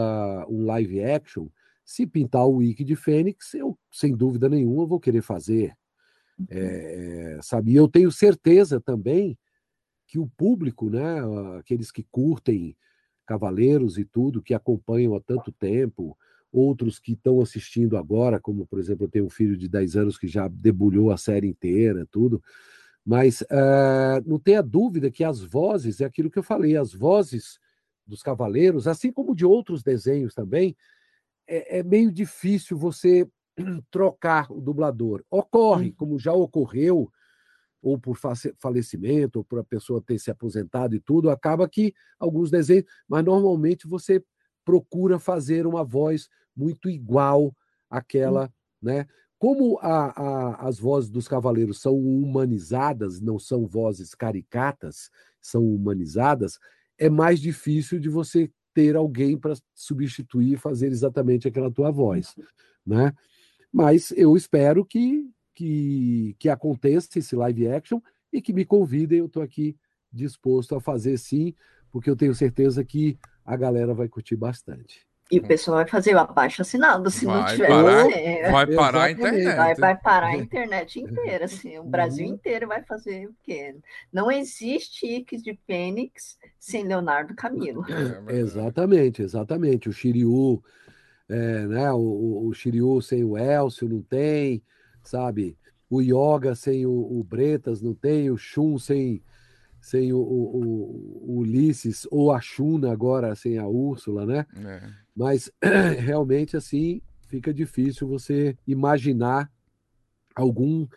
[0.49, 1.49] um live action,
[1.85, 5.77] se pintar o wiki de Fênix, eu, sem dúvida nenhuma, vou querer fazer.
[6.49, 7.73] É, sabe?
[7.73, 9.39] E eu tenho certeza também
[10.07, 11.21] que o público, né,
[11.59, 12.77] aqueles que curtem
[13.27, 16.17] cavaleiros e tudo, que acompanham há tanto tempo,
[16.55, 20.17] outros que estão assistindo agora, como, por exemplo, eu tenho um filho de 10 anos
[20.17, 22.43] que já debulhou a série inteira, tudo.
[23.05, 27.59] Mas uh, não tenha dúvida que as vozes, é aquilo que eu falei, as vozes
[28.07, 30.77] dos cavaleiros, assim como de outros desenhos também,
[31.47, 33.29] é, é meio difícil você
[33.91, 35.25] trocar o dublador.
[35.31, 35.95] Ocorre, uhum.
[35.97, 37.11] como já ocorreu,
[37.83, 38.17] ou por
[38.59, 43.23] falecimento, ou por a pessoa ter se aposentado e tudo, acaba que alguns desenhos, mas
[43.23, 44.25] normalmente você
[44.65, 47.55] procura fazer uma voz muito igual
[47.91, 49.07] àquela, né?
[49.39, 55.11] Como a, a, as vozes dos cavaleiros são humanizadas, não são vozes caricatas,
[55.41, 56.59] são humanizadas,
[56.99, 62.35] é mais difícil de você ter alguém para substituir e fazer exatamente aquela tua voz,
[62.87, 63.13] né?
[63.73, 68.01] Mas eu espero que, que, que aconteça esse live action
[68.33, 69.19] e que me convidem.
[69.19, 69.77] Eu estou aqui
[70.13, 71.55] disposto a fazer sim,
[71.91, 75.07] porque eu tenho certeza que a galera vai curtir bastante.
[75.33, 77.69] E o pessoal vai fazer o abaixo assinado se vai não tiver.
[77.69, 79.57] Parar, vai parar a internet.
[79.57, 82.35] Vai, vai, parar a internet inteira, assim, o Brasil uhum.
[82.35, 83.75] inteiro vai fazer o quê?
[84.13, 87.85] Não existe Ix de Fênix sem Leonardo Camilo.
[88.29, 89.89] É, exatamente, exatamente.
[89.89, 90.63] O Shiryu,
[91.29, 91.91] é, né?
[91.93, 94.63] O, o Shiryu sem o Elcio não tem,
[95.03, 95.57] sabe?
[95.89, 99.23] O Yoga sem o, o Bretas não tem, o Shun sem
[99.85, 104.47] sem o, o, o, Ulisses, ou a Shuna agora sem a Úrsula, né?
[104.57, 104.89] É.
[105.15, 105.53] Mas
[106.01, 109.53] realmente assim fica difícil você imaginar
[110.35, 110.89] algum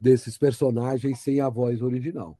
[0.00, 2.36] desses personagens sem a voz original.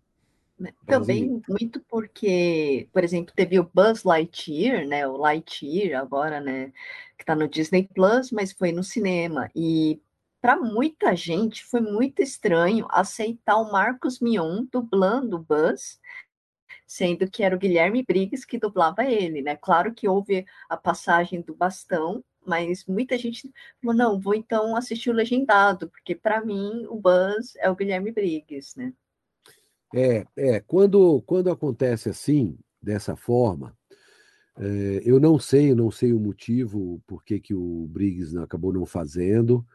[0.59, 5.07] Né, também muito porque, por exemplo, teve o Buzz Lightyear, né?
[5.07, 6.73] O Lightyear agora, né?
[7.17, 9.49] Que está no Disney Plus, mas foi no cinema.
[9.55, 10.01] E
[10.45, 15.99] para muita gente foi muito estranho aceitar o Marcos Mion dublando o Buzz,
[16.87, 19.57] sendo que era o Guilherme Briggs que dublava ele, né?
[19.57, 25.09] Claro que houve a passagem do bastão, mas muita gente falou: não, vou então assistir
[25.09, 28.93] o legendado, porque para mim o Buzz é o Guilherme Briggs, né?
[29.95, 33.75] É, é quando, quando acontece assim, dessa forma,
[34.59, 38.85] é, eu não sei, não sei o motivo por que, que o Briggs acabou não
[38.85, 39.67] fazendo.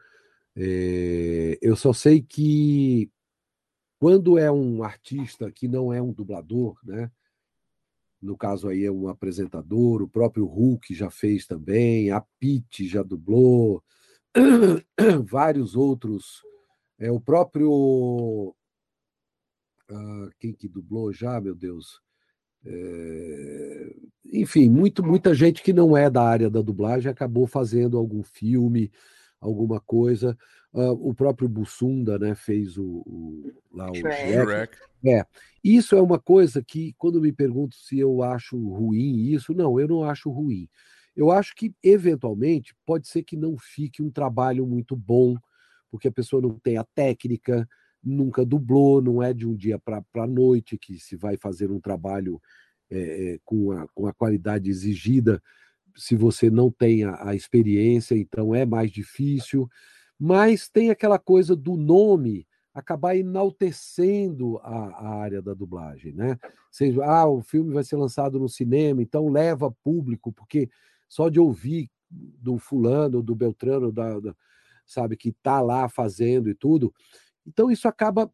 [0.56, 3.10] É, eu só sei que
[3.98, 7.10] quando é um artista que não é um dublador, né?
[8.20, 13.02] No caso aí é um apresentador, o próprio Hulk já fez também, a Pete já
[13.02, 13.82] dublou,
[15.26, 16.42] vários outros,
[16.98, 18.54] é o próprio
[19.90, 22.00] uh, quem que dublou já, meu Deus,
[22.64, 23.96] é,
[24.32, 28.92] enfim, muito, muita gente que não é da área da dublagem acabou fazendo algum filme,
[29.40, 30.36] alguma coisa.
[30.72, 34.76] Uh, o próprio Bussunda né, fez o, o lá o Shrek.
[35.04, 35.24] É,
[35.64, 39.88] isso é uma coisa que, quando me pergunto se eu acho ruim isso, não, eu
[39.88, 40.68] não acho ruim.
[41.16, 45.36] Eu acho que, eventualmente, pode ser que não fique um trabalho muito bom,
[45.90, 47.68] porque a pessoa não tem a técnica,
[48.02, 51.80] nunca dublou, não é de um dia para a noite que se vai fazer um
[51.80, 52.40] trabalho
[52.90, 55.42] é, com, a, com a qualidade exigida
[55.96, 59.68] se você não tem a, a experiência, então é mais difícil.
[60.18, 66.38] Mas tem aquela coisa do nome acabar enaltecendo a, a, área da dublagem, né?
[66.70, 70.68] Seja, ah, o filme vai ser lançado no cinema, então leva público, porque
[71.08, 74.34] só de ouvir do fulano, do Beltrano, da, da
[74.86, 76.92] sabe, que está lá fazendo e tudo.
[77.46, 78.30] Então isso acaba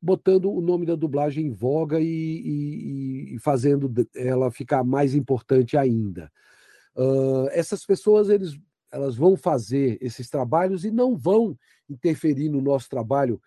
[0.00, 5.76] botando o nome da dublagem em voga e, e, e fazendo ela ficar mais importante
[5.76, 6.30] ainda.
[7.52, 8.58] Essas pessoas eles,
[8.90, 11.56] elas vão fazer esses trabalhos e não vão
[11.88, 13.40] interferir no nosso trabalho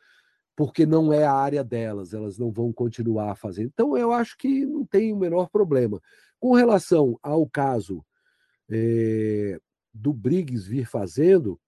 [0.55, 3.71] porque não é a área delas, elas não vão continuar fazendo.
[3.73, 5.99] Então, eu acho que não tem o menor problema.
[6.39, 8.05] Com relação ao caso
[8.69, 9.59] é,
[9.93, 11.59] do Briggs vir fazendo,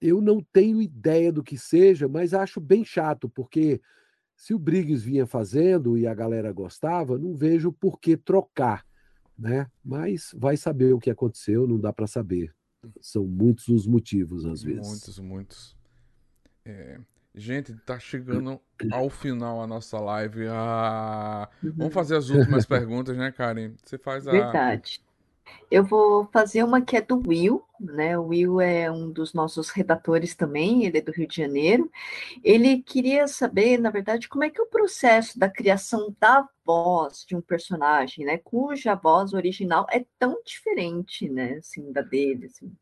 [0.00, 3.80] eu não tenho ideia do que seja, mas acho bem chato, porque
[4.36, 8.84] se o Briggs vinha fazendo e a galera gostava, não vejo por que trocar
[9.38, 9.66] né?
[9.84, 12.54] Mas vai saber o que aconteceu, não dá para saber.
[13.00, 14.86] São muitos os motivos, às vezes.
[14.86, 15.76] Muitos, muitos.
[16.64, 17.00] É...
[17.36, 18.60] Gente, tá chegando
[18.92, 20.46] ao final a nossa live.
[20.48, 21.48] Ah...
[21.62, 23.74] Vamos fazer as últimas perguntas, né, Karen?
[23.84, 24.30] Você faz a.
[24.30, 25.03] Verdade.
[25.70, 28.18] Eu vou fazer uma que é do Will, né?
[28.18, 31.90] O Will é um dos nossos redatores também, ele é do Rio de Janeiro.
[32.42, 37.24] Ele queria saber, na verdade, como é que é o processo da criação da voz
[37.26, 38.38] de um personagem, né?
[38.38, 41.54] Cuja voz original é tão diferente, né?
[41.54, 42.46] Assim, da dele.
[42.46, 42.72] Assim.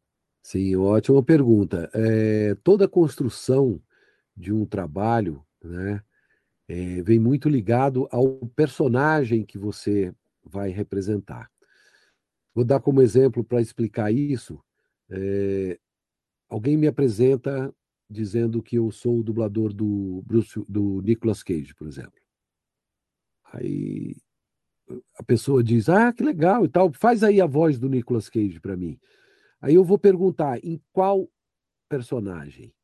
[0.42, 1.90] Sim, ótima pergunta.
[1.94, 3.80] É, toda a construção
[4.36, 6.02] de um trabalho, né?
[6.68, 11.50] É, vem muito ligado ao personagem que você vai representar.
[12.54, 14.62] Vou dar como exemplo para explicar isso.
[15.10, 15.78] É,
[16.48, 17.74] alguém me apresenta
[18.08, 22.20] dizendo que eu sou o dublador do, Bruce, do Nicolas Cage, por exemplo.
[23.44, 24.16] Aí
[25.18, 28.60] a pessoa diz: Ah, que legal e tal, faz aí a voz do Nicolas Cage
[28.60, 28.98] para mim.
[29.60, 31.28] Aí eu vou perguntar: em qual
[31.88, 32.74] personagem?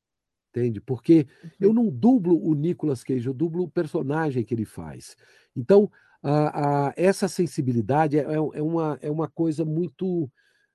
[0.50, 0.80] Entende?
[0.80, 1.26] Porque
[1.60, 5.14] eu não dublo o Nicolas Cage, eu dublo o personagem que ele faz.
[5.54, 5.90] Então,
[6.22, 10.30] a, a, essa sensibilidade é, é, é, uma, é uma coisa muito.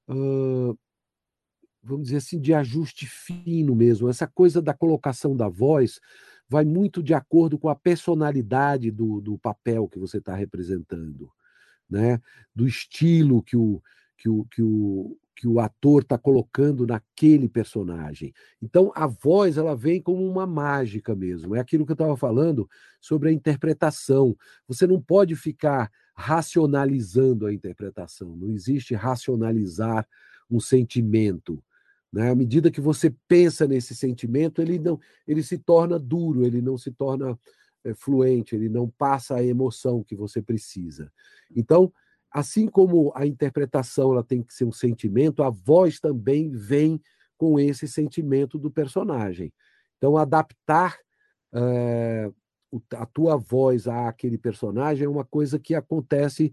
[0.08, 0.78] Uh,
[1.82, 4.10] vamos dizer assim, de ajuste fino mesmo.
[4.10, 6.00] Essa coisa da colocação da voz
[6.48, 11.30] vai muito de acordo com a personalidade do, do papel que você está representando,
[11.90, 12.22] né?
[12.56, 13.82] do estilo que o,
[14.18, 18.34] que o, que o, que o ator está colocando naquele personagem.
[18.62, 21.56] Então, a voz ela vem como uma mágica mesmo.
[21.56, 22.70] É aquilo que eu estava falando
[23.02, 24.38] sobre a interpretação.
[24.68, 28.36] Você não pode ficar racionalizando a interpretação.
[28.36, 30.08] Não existe racionalizar
[30.50, 31.64] um sentimento.
[32.12, 32.30] Né?
[32.30, 36.78] À medida que você pensa nesse sentimento, ele não, ele se torna duro, ele não
[36.78, 37.38] se torna
[37.84, 41.12] é, fluente, ele não passa a emoção que você precisa.
[41.56, 41.92] Então,
[42.34, 47.00] assim como a interpretação ela tem que ser um sentimento, a voz também vem
[47.38, 49.54] com esse sentimento do personagem.
[49.98, 50.98] Então, adaptar
[51.54, 52.32] é,
[52.96, 56.52] a tua voz àquele personagem é uma coisa que acontece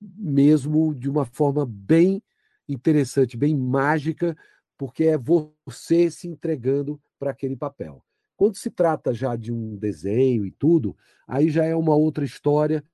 [0.00, 2.22] mesmo de uma forma bem
[2.68, 4.36] interessante, bem mágica,
[4.76, 8.04] porque é você se entregando para aquele papel.
[8.36, 10.96] Quando se trata já de um desenho e tudo,
[11.26, 12.84] aí já é uma outra história,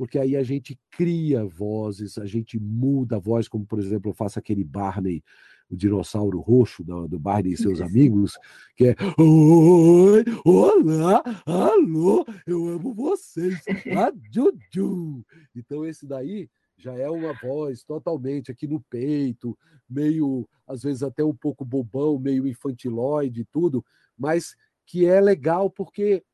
[0.00, 4.14] porque aí a gente cria vozes, a gente muda a voz, como por exemplo eu
[4.14, 5.22] faço aquele Barney,
[5.70, 8.32] o dinossauro roxo do, do Barney e seus amigos,
[8.74, 13.62] que é Oi, olá, alô, eu amo vocês,
[13.94, 15.22] a Juju.
[15.54, 16.48] Então esse daí
[16.78, 19.54] já é uma voz totalmente aqui no peito,
[19.86, 23.84] meio, às vezes até um pouco bobão, meio infantilóide e tudo,
[24.16, 26.24] mas que é legal porque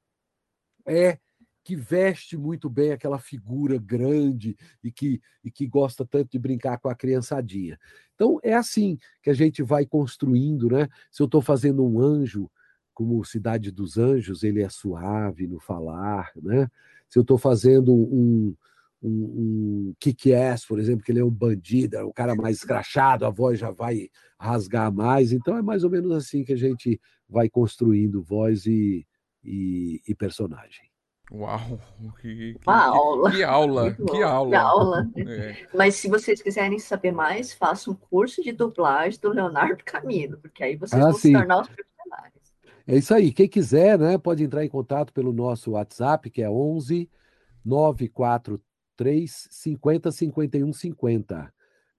[0.87, 1.19] é
[1.67, 6.79] que veste muito bem aquela figura grande e que, e que gosta tanto de brincar
[6.79, 7.77] com a criançadinha.
[8.14, 10.89] Então, é assim que a gente vai construindo, né?
[11.11, 12.49] Se eu estou fazendo um anjo,
[12.95, 16.71] como Cidade dos Anjos, ele é suave no falar, né?
[17.09, 18.55] Se eu estou fazendo um,
[19.03, 23.27] um, um kick-ass, por exemplo, que ele é um bandido, é um cara mais escrachado,
[23.27, 24.09] a voz já vai
[24.39, 25.33] rasgar mais.
[25.33, 29.05] Então é mais ou menos assim que a gente vai construindo voz e,
[29.43, 30.87] e, e personagem.
[31.33, 31.81] Uau!
[32.20, 33.31] Que, que, Uma aula.
[33.31, 33.95] Que aula!
[33.95, 34.51] Que aula!
[34.51, 35.11] Que aula.
[35.16, 35.66] É.
[35.74, 40.62] Mas se vocês quiserem saber mais, faça um curso de dublagem do Leonardo Camilo, porque
[40.62, 41.29] aí vocês ah, vão sim.
[41.29, 42.55] se tornar os personagens.
[42.87, 43.33] É isso aí.
[43.33, 47.11] Quem quiser, né, pode entrar em contato pelo nosso WhatsApp, que é 11
[47.64, 48.66] 943
[48.97, 51.53] 3 50 51 50.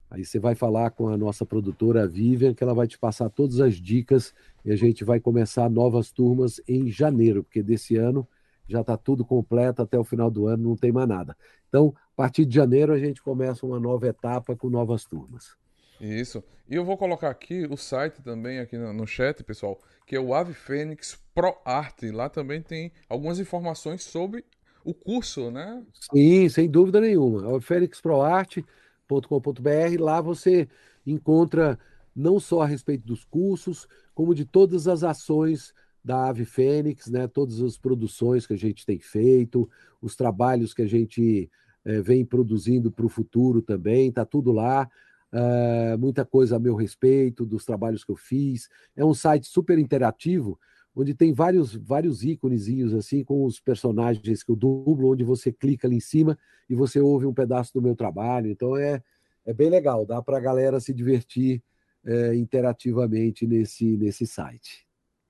[0.10, 3.60] Aí você vai falar com a nossa produtora Vivian, que ela vai te passar todas
[3.60, 4.34] as dicas
[4.66, 8.28] e a gente vai começar novas turmas em janeiro, porque desse ano
[8.68, 11.36] já está tudo completo, até o final do ano não tem mais nada.
[11.70, 15.56] Então, a partir de janeiro a gente começa uma nova etapa com novas turmas.
[16.00, 16.44] Isso.
[16.70, 20.34] E eu vou colocar aqui o site também aqui no chat, pessoal, que é o
[20.34, 22.12] Ave Fênix Pro Arte.
[22.12, 24.46] Lá também tem algumas informações sobre
[24.84, 25.84] o curso, né?
[26.12, 27.50] Sim, sem dúvida nenhuma.
[27.50, 30.00] É o felixproarte.com.br.
[30.00, 30.68] Lá você
[31.06, 31.80] encontra
[32.16, 35.74] não só a respeito dos cursos, como de todas as ações
[36.08, 37.28] da Ave Fênix, né?
[37.28, 39.70] Todas as produções que a gente tem feito,
[40.02, 41.52] os trabalhos que a gente
[41.84, 44.90] é, vem produzindo para o futuro também, tá tudo lá.
[45.34, 48.70] Uh, muita coisa a meu respeito dos trabalhos que eu fiz.
[48.96, 50.58] É um site super interativo
[50.96, 55.86] onde tem vários, vários íconezinhos assim com os personagens que eu dublo, onde você clica
[55.86, 56.40] ali em cima
[56.70, 58.50] e você ouve um pedaço do meu trabalho.
[58.50, 59.04] Então é,
[59.46, 61.62] é bem legal, dá para a galera se divertir
[62.06, 64.87] é, interativamente nesse, nesse site.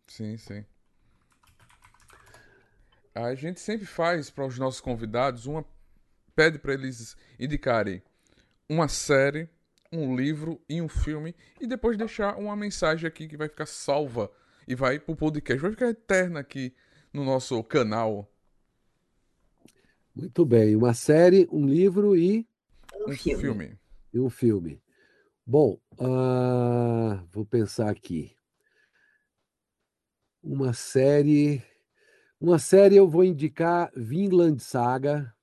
[0.08, 0.66] Sim, sim.
[3.14, 5.66] A gente sempre faz para os nossos convidados uma
[6.36, 8.01] pede para eles indicarem
[8.70, 9.49] uma série,
[9.91, 14.32] um livro e um filme e depois deixar uma mensagem aqui que vai ficar salva
[14.68, 15.62] e vai pro podcast.
[15.62, 16.76] Vai ficar eterna aqui
[17.12, 18.32] no nosso canal.
[20.16, 20.76] Muito bem.
[20.76, 22.47] Uma série, um livro e.
[23.08, 23.41] Um, filme.
[23.41, 23.80] filme.
[24.14, 24.82] E um filme.
[25.45, 28.37] Bom, uh, vou pensar aqui.
[30.50, 31.62] Uma série.
[32.39, 35.36] Uma série eu vou indicar Vinland Saga,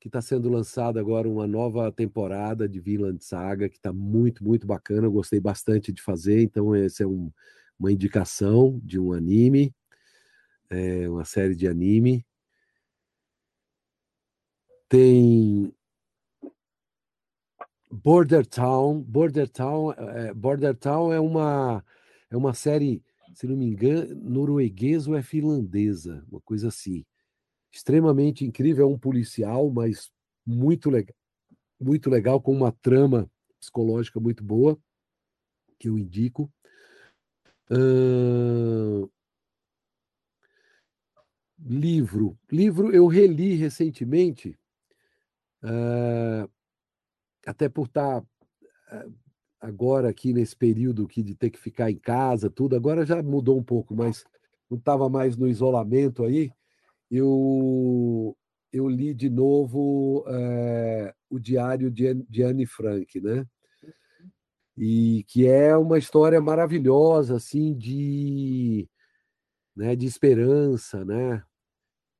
[0.00, 4.66] que está sendo lançada agora uma nova temporada de Vinland Saga, que está muito, muito
[4.66, 5.06] bacana.
[5.06, 7.30] Eu gostei bastante de fazer, então esse é um,
[7.78, 9.72] uma indicação de um anime,
[10.70, 12.26] é, uma série de anime.
[14.88, 15.72] Tem
[17.92, 19.02] Border Town.
[19.02, 21.84] Border Town, é, Border Town é uma
[22.28, 23.02] é uma série,
[23.36, 27.04] se não me engano, norueguesa ou é finlandesa, uma coisa assim.
[27.70, 30.10] Extremamente incrível, é um policial, mas
[30.46, 31.14] muito legal,
[31.78, 33.30] muito legal com uma trama
[33.60, 34.78] psicológica muito boa
[35.78, 36.50] que eu indico.
[37.70, 39.06] Uh...
[41.58, 42.38] Livro.
[42.50, 44.58] Livro eu reli recentemente,
[45.62, 46.50] uh...
[47.46, 49.06] até por estar tá,
[49.60, 52.76] agora aqui nesse período aqui de ter que ficar em casa, tudo.
[52.76, 54.24] Agora já mudou um pouco, mas
[54.70, 56.50] não estava mais no isolamento aí.
[57.10, 58.36] Eu
[58.72, 63.46] eu li de novo é, o diário de, de Anne Frank, né?
[64.76, 68.88] e que é uma história maravilhosa assim de
[69.74, 71.42] né, de esperança né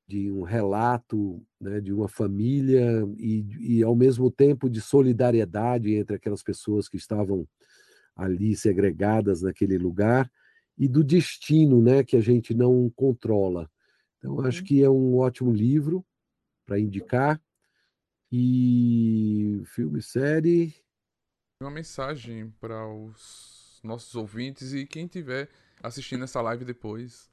[0.07, 6.17] de um relato né, de uma família e, e ao mesmo tempo de solidariedade entre
[6.17, 7.47] aquelas pessoas que estavam
[8.15, 10.31] ali segregadas naquele lugar
[10.79, 13.69] e do destino né que a gente não controla
[14.19, 14.67] então acho uhum.
[14.67, 16.05] que é um ótimo livro
[16.65, 17.41] para indicar
[18.31, 20.75] e filme série
[21.61, 25.49] uma mensagem para os nossos ouvintes e quem tiver
[25.83, 27.31] assistindo essa live depois.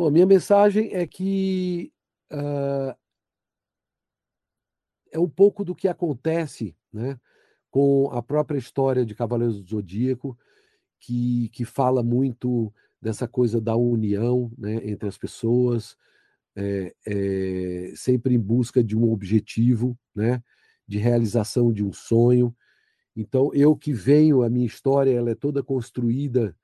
[0.00, 1.92] Bom, minha mensagem é que
[2.32, 2.96] uh,
[5.12, 7.20] é um pouco do que acontece né,
[7.70, 10.38] com a própria história de Cavaleiros do Zodíaco,
[10.98, 15.98] que, que fala muito dessa coisa da união né, entre as pessoas,
[16.56, 20.42] é, é, sempre em busca de um objetivo, né,
[20.88, 22.56] de realização de um sonho.
[23.14, 26.56] Então, eu que venho, a minha história ela é toda construída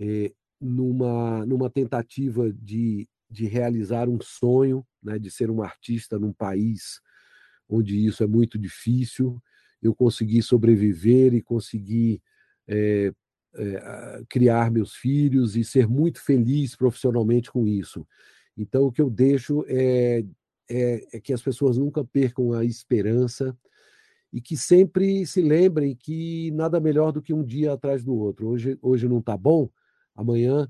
[0.00, 0.32] é,
[0.62, 7.00] numa, numa tentativa de, de realizar um sonho, né, de ser um artista num país
[7.68, 9.42] onde isso é muito difícil.
[9.82, 12.22] Eu consegui sobreviver e consegui
[12.68, 13.12] é,
[13.54, 18.06] é, criar meus filhos e ser muito feliz profissionalmente com isso.
[18.56, 20.24] Então, o que eu deixo é,
[20.70, 23.56] é, é que as pessoas nunca percam a esperança
[24.32, 28.48] e que sempre se lembrem que nada melhor do que um dia atrás do outro.
[28.48, 29.68] Hoje, hoje não está bom,
[30.14, 30.68] amanhã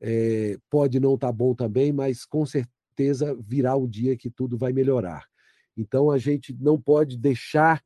[0.00, 4.56] é, pode não estar tá bom também, mas com certeza virá o dia que tudo
[4.56, 5.24] vai melhorar.
[5.76, 7.82] Então a gente não pode deixar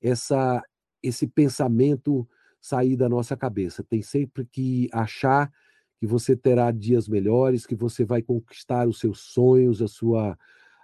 [0.00, 0.62] essa,
[1.02, 2.28] esse pensamento
[2.60, 3.84] sair da nossa cabeça.
[3.84, 5.52] Tem sempre que achar
[5.98, 10.38] que você terá dias melhores, que você vai conquistar os seus sonhos, a sua,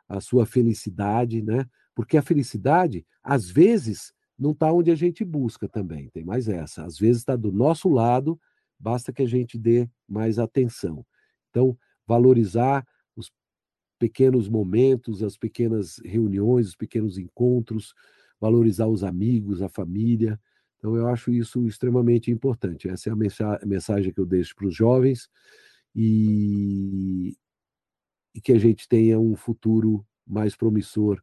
[0.09, 1.67] a sua felicidade, né?
[1.95, 6.85] Porque a felicidade, às vezes, não está onde a gente busca também, tem mais essa.
[6.85, 8.41] Às vezes está do nosso lado,
[8.81, 11.05] basta que a gente dê mais atenção.
[11.51, 13.31] Então, valorizar os
[13.99, 17.95] pequenos momentos, as pequenas reuniões, os pequenos encontros,
[18.41, 20.41] valorizar os amigos, a família.
[20.79, 22.89] Então, eu acho isso extremamente importante.
[22.89, 25.29] Essa é a mensagem que eu deixo para os jovens
[25.95, 27.37] e,
[28.35, 31.23] e que a gente tenha um futuro mais promissor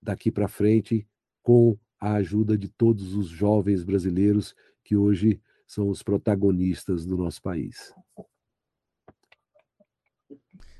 [0.00, 1.06] daqui para frente
[1.42, 4.54] com a ajuda de todos os jovens brasileiros
[4.84, 7.92] que hoje são os protagonistas do nosso país.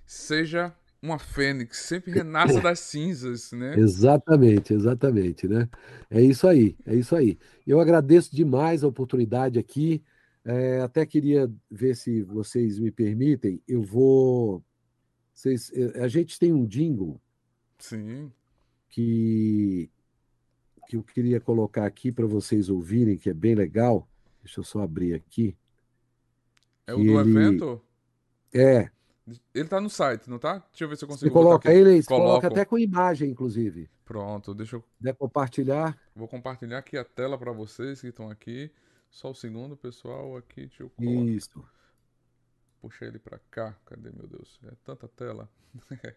[0.07, 3.75] Seja uma fênix, sempre renasça das cinzas, né?
[3.79, 5.69] Exatamente, exatamente, né?
[6.11, 7.39] É isso aí, é isso aí.
[7.67, 10.03] Eu agradeço demais a oportunidade aqui.
[10.45, 13.61] É, até queria ver se vocês me permitem.
[13.67, 14.65] Eu vou.
[15.35, 17.21] Vocês, é, a gente tem um jingle.
[17.79, 18.31] Sim
[18.97, 19.91] que,
[20.89, 24.09] que eu queria colocar aqui para vocês ouvirem, que é bem legal.
[24.47, 25.57] Deixa eu só abrir aqui.
[26.87, 27.19] É o do ele...
[27.19, 27.83] evento?
[28.55, 28.89] É.
[29.53, 30.65] Ele tá no site, não tá?
[30.71, 31.29] Deixa eu ver se eu consigo.
[31.29, 33.91] Você coloca ele, você coloca até com imagem, inclusive.
[34.05, 34.85] Pronto, deixa eu.
[35.03, 35.99] Quer compartilhar?
[36.15, 38.71] Vou compartilhar aqui a tela para vocês que estão aqui.
[39.11, 40.37] Só o um segundo, pessoal.
[40.37, 41.29] Aqui, deixa eu colocar.
[41.29, 41.65] Isso.
[42.81, 43.77] Puxa ele para cá.
[43.85, 44.61] Cadê, meu Deus?
[44.65, 45.51] É tanta tela.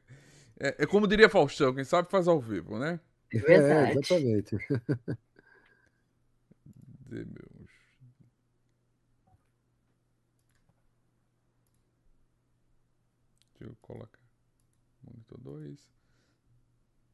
[0.62, 3.00] É, é, como diria Faustão, quem sabe faz ao vivo, né?
[3.34, 3.92] É, Verdade.
[3.98, 4.58] Exatamente.
[7.08, 7.59] De meus...
[13.60, 14.20] Deixa eu colocar.
[15.04, 15.80] Monitor 2.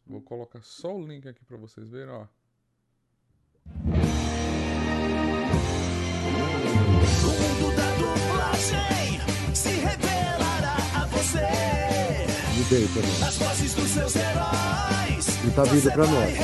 [0.05, 2.27] Vou colocar só o link aqui para vocês verem, ó.
[3.65, 3.87] O
[7.41, 9.19] mundo da dublagem
[9.55, 11.75] se revelará a você
[12.69, 13.23] bem também.
[13.23, 15.27] As vozes dos seus heróis.
[15.45, 16.37] E tá vindo pra nós.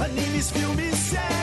[0.00, 1.41] Animes, filmes, séries,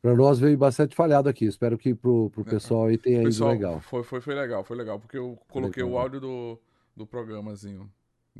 [0.00, 1.44] Para nós veio bastante falhado aqui.
[1.44, 3.80] Espero que pro, pro pessoal aí tenha Pessoal, ido legal.
[3.80, 6.02] Foi, foi, foi legal, foi legal, porque eu coloquei o Legal.
[6.02, 6.58] áudio do,
[6.96, 7.88] do programazinho.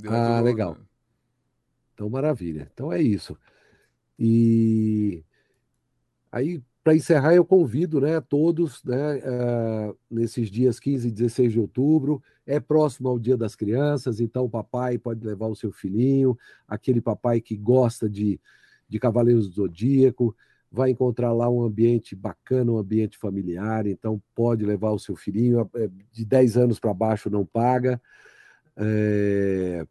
[0.07, 0.77] Ah, do- legal.
[1.95, 2.69] Então, maravilha.
[2.73, 3.37] Então é isso.
[4.19, 5.25] E
[6.31, 11.61] aí, para encerrar, eu convido, né, todos, né, ah, nesses dias 15 e 16 de
[11.61, 16.37] outubro, é próximo ao Dia das Crianças, então o papai pode levar o seu filhinho,
[16.67, 18.41] aquele papai que gosta de,
[18.89, 20.35] de Cavaleiros do Zodíaco,
[20.73, 25.71] vai encontrar lá um ambiente bacana, um ambiente familiar, então pode levar o seu filhinho,
[25.77, 28.01] eh, de 10 anos para baixo não paga.
[28.77, 29.87] É,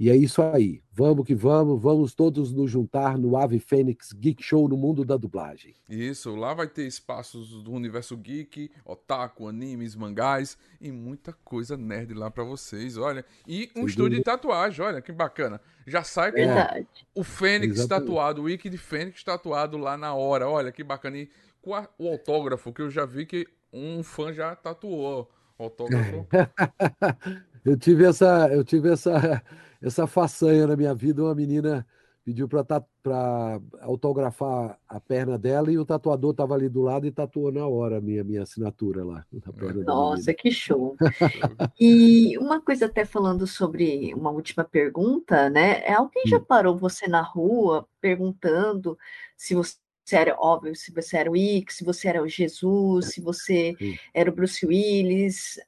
[0.00, 0.82] E é isso aí.
[0.90, 5.14] Vamos que vamos, vamos todos nos juntar no Ave Fênix Geek Show no mundo da
[5.18, 5.74] dublagem.
[5.90, 12.14] Isso, lá vai ter espaços do universo geek, otaku, animes, mangás e muita coisa nerd
[12.14, 13.22] lá pra vocês, olha.
[13.46, 15.60] E um Sem estúdio de tatuagem, olha que bacana.
[15.86, 16.86] Já sai com Verdade.
[17.14, 18.06] o Fênix Exatamente.
[18.06, 21.18] tatuado, o Wiki de Fênix tatuado lá na hora, olha que bacana.
[21.18, 21.28] E
[21.60, 25.30] com a- o autógrafo, que eu já vi que um fã já tatuou.
[25.58, 26.26] Autógrafo.
[27.64, 29.12] Eu tive essa, eu tive essa,
[29.80, 31.22] essa façanha na minha vida.
[31.22, 31.86] Uma menina
[32.24, 37.50] pediu para autografar a perna dela e o tatuador estava ali do lado e tatuou
[37.50, 40.96] na hora a minha, minha assinatura lá na perna da Nossa, que show.
[41.80, 45.80] E uma coisa até falando sobre uma última pergunta, né?
[45.84, 46.44] É alguém já Hum.
[46.44, 48.98] parou você na rua perguntando
[49.36, 49.78] se você
[50.12, 53.96] era, óbvio, se você era o Ike, se você era o Jesus, se você Sim.
[54.12, 55.58] era o Bruce Willis.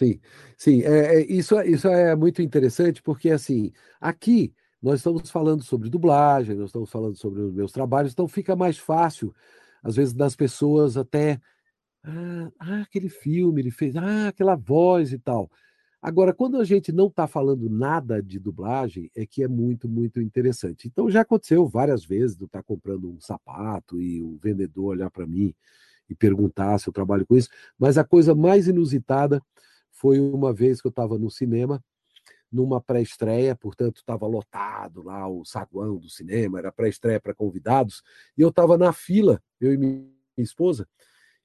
[0.00, 0.18] Sim,
[0.56, 3.70] sim, é, é- isso, é- isso é muito interessante porque, assim,
[4.00, 8.56] aqui nós estamos falando sobre dublagem, nós estamos falando sobre os meus trabalhos, então fica
[8.56, 9.34] mais fácil,
[9.82, 11.38] às vezes, das pessoas até,
[12.04, 15.50] ah, ah, aquele filme, ele fez, ah, aquela voz e tal.
[16.02, 20.20] Agora, quando a gente não está falando nada de dublagem, é que é muito, muito
[20.20, 20.88] interessante.
[20.88, 25.10] Então, já aconteceu várias vezes de eu estar comprando um sapato e o vendedor olhar
[25.10, 25.54] para mim
[26.08, 27.48] e perguntar se eu trabalho com isso,
[27.78, 29.42] mas a coisa mais inusitada
[30.00, 31.82] foi uma vez que eu estava no cinema,
[32.50, 38.02] numa pré-estreia, portanto estava lotado lá o saguão do cinema, era pré-estreia para convidados,
[38.36, 40.08] e eu estava na fila, eu e minha
[40.38, 40.88] esposa,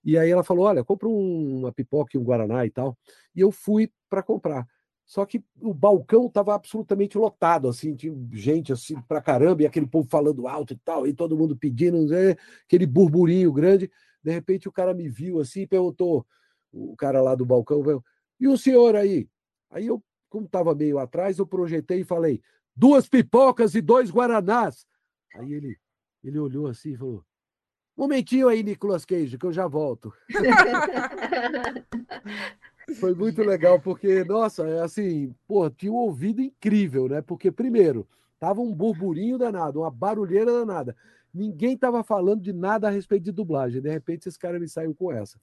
[0.04, 2.98] e aí ela falou: Olha, compra um- uma pipoca e um guaraná e tal,
[3.36, 4.66] e eu fui para comprar.
[5.06, 9.86] Só que o balcão estava absolutamente lotado, assim, tinha gente assim pra caramba, e aquele
[9.88, 13.92] povo falando alto e tal, e todo mundo pedindo, né, aquele burburinho grande.
[14.24, 16.26] De repente o cara me viu assim e perguntou,
[16.72, 17.84] o cara lá do balcão,
[18.40, 19.30] e o senhor aí?
[19.70, 22.42] Aí eu, como estava meio atrás, eu projetei e falei:
[22.76, 24.86] duas pipocas e dois guaranás.
[25.36, 25.78] Aí ele,
[26.24, 27.24] ele olhou assim e falou:
[27.96, 30.12] momentinho aí, Nicolas Cage, que eu já volto.
[33.00, 37.22] Foi muito legal, porque, nossa, é assim, pô, tinha um ouvido incrível, né?
[37.22, 38.08] Porque, primeiro,
[38.40, 40.96] tava um burburinho danado, uma barulheira danada.
[41.34, 43.82] Ninguém tava falando de nada a respeito de dublagem.
[43.82, 45.40] De repente, esse cara me saiu com essa.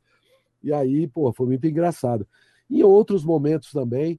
[0.62, 2.26] E aí, pô, foi muito engraçado.
[2.72, 4.18] Em outros momentos também,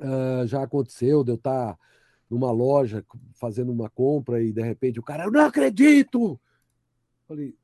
[0.00, 1.78] ah, já aconteceu de eu estar
[2.28, 6.40] numa loja fazendo uma compra e de repente o cara, eu não acredito!
[7.28, 7.54] Falei,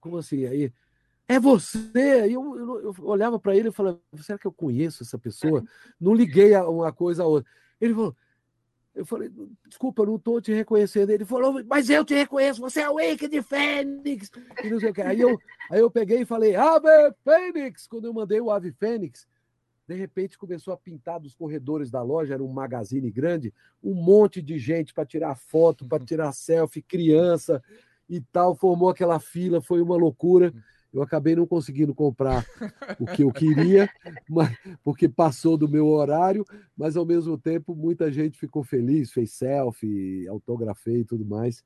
[0.00, 0.44] como assim?
[0.44, 0.72] Aí,
[1.26, 2.20] é você!
[2.22, 5.64] Aí eu, eu, eu olhava para ele e falava, será que eu conheço essa pessoa?
[6.00, 7.50] Não liguei a uma coisa a outra.
[7.80, 8.16] Ele falou,
[8.94, 9.30] eu falei,
[9.66, 11.10] desculpa, não estou te reconhecendo.
[11.10, 14.30] Ele falou, mas eu te reconheço, você é o Wake de Fênix!
[14.62, 15.02] E.
[15.02, 15.38] Aí, eu,
[15.70, 16.88] aí eu peguei e falei, Ave
[17.24, 17.86] Fênix!
[17.86, 19.26] Quando eu mandei o Ave Fênix,
[19.92, 23.52] de repente começou a pintar dos corredores da loja, era um magazine grande,
[23.82, 27.62] um monte de gente para tirar foto, para tirar selfie, criança
[28.08, 30.52] e tal, formou aquela fila, foi uma loucura.
[30.92, 32.44] Eu acabei não conseguindo comprar
[33.00, 33.88] o que eu queria,
[34.28, 34.54] mas,
[34.84, 36.44] porque passou do meu horário,
[36.76, 41.64] mas ao mesmo tempo muita gente ficou feliz, fez selfie, autografei e tudo mais.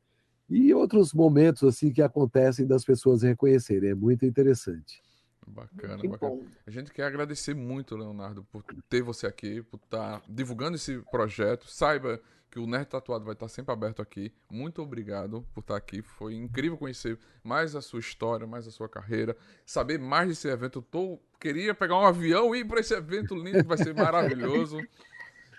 [0.48, 5.02] E outros momentos assim que acontecem das pessoas reconhecerem, é muito interessante.
[5.46, 6.32] Bacana, Que bacana.
[6.32, 6.44] bom.
[6.66, 11.66] A gente quer agradecer muito, Leonardo, por ter você aqui, por estar divulgando esse projeto.
[11.70, 12.20] Saiba
[12.50, 14.32] que o Nerd Tatuado vai estar sempre aberto aqui.
[14.50, 16.02] Muito obrigado por estar aqui.
[16.02, 20.78] Foi incrível conhecer mais a sua história, mais a sua carreira, saber mais desse evento.
[20.78, 21.20] Eu tô...
[21.40, 24.78] queria pegar um avião e ir para esse evento lindo, que vai ser maravilhoso.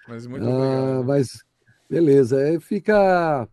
[0.08, 0.50] Mas muito Ah,
[1.00, 1.06] obrigado.
[1.06, 1.44] mas
[1.90, 3.48] beleza, aí fica,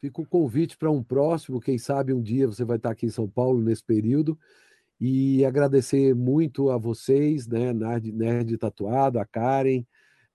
[0.00, 3.10] fica o convite para um próximo, quem sabe um dia você vai estar aqui em
[3.10, 4.38] São Paulo nesse período.
[5.00, 9.82] E agradecer muito a vocês, né, Nerd, Nerd Tatuado, a Karen,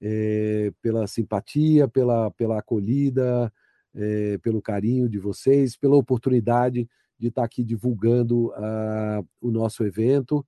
[0.02, 3.54] eh, pela simpatia, pela, pela acolhida,
[3.94, 10.46] eh, pelo carinho de vocês, pela oportunidade de estar aqui divulgando ah, o nosso evento.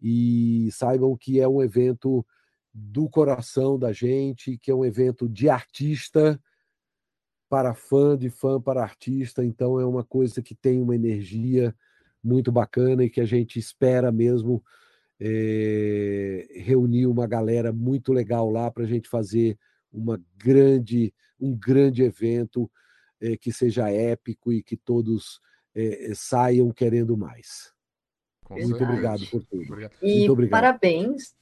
[0.00, 2.24] E saibam que é um evento
[2.72, 6.40] do coração da gente, que é um evento de artista
[7.48, 11.74] para fã, de fã para artista, então é uma coisa que tem uma energia
[12.28, 14.62] muito bacana e que a gente espera mesmo
[15.18, 19.58] é, reunir uma galera muito legal lá para a gente fazer
[19.92, 22.70] uma grande, um grande evento
[23.20, 25.40] é, que seja épico e que todos
[25.74, 27.72] é, saiam querendo mais.
[28.44, 28.90] Com muito certeza.
[28.90, 29.62] obrigado por tudo.
[29.64, 29.92] Obrigado.
[30.02, 30.60] E muito obrigado.
[30.60, 31.34] parabéns,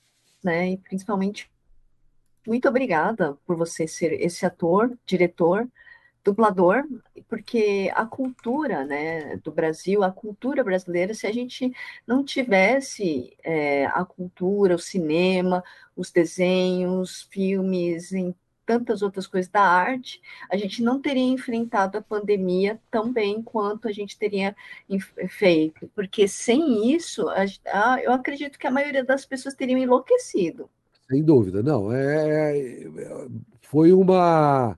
[0.42, 0.72] né?
[0.72, 1.50] E principalmente
[2.46, 5.68] muito obrigada por você ser esse ator, diretor,
[6.26, 6.84] dublador,
[7.28, 11.72] porque a cultura né, do Brasil, a cultura brasileira, se a gente
[12.04, 15.62] não tivesse é, a cultura, o cinema,
[15.96, 18.34] os desenhos, filmes, em
[18.66, 20.20] tantas outras coisas da arte,
[20.50, 24.56] a gente não teria enfrentado a pandemia tão bem quanto a gente teria
[25.28, 30.68] feito, porque sem isso, a, eu acredito que a maioria das pessoas teriam enlouquecido.
[31.08, 31.92] Sem dúvida, não.
[31.92, 33.28] É, é,
[33.62, 34.76] foi uma,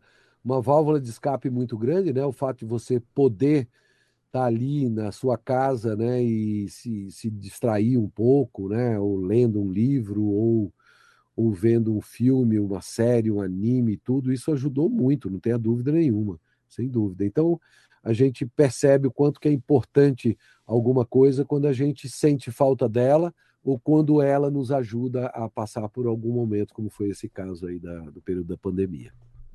[0.49, 2.25] uma válvula de escape muito grande, né?
[2.25, 3.69] O fato de você poder
[4.29, 9.17] estar tá ali na sua casa, né, e se, se distrair um pouco, né, ou
[9.17, 10.73] lendo um livro, ou,
[11.37, 15.93] ou vendo um filme, uma série, um anime, tudo isso ajudou muito, não tenha dúvida
[15.93, 16.39] nenhuma,
[16.69, 17.25] sem dúvida.
[17.25, 17.61] Então,
[18.03, 22.89] a gente percebe o quanto que é importante alguma coisa quando a gente sente falta
[22.89, 27.67] dela, ou quando ela nos ajuda a passar por algum momento, como foi esse caso
[27.67, 29.13] aí da, do período da pandemia.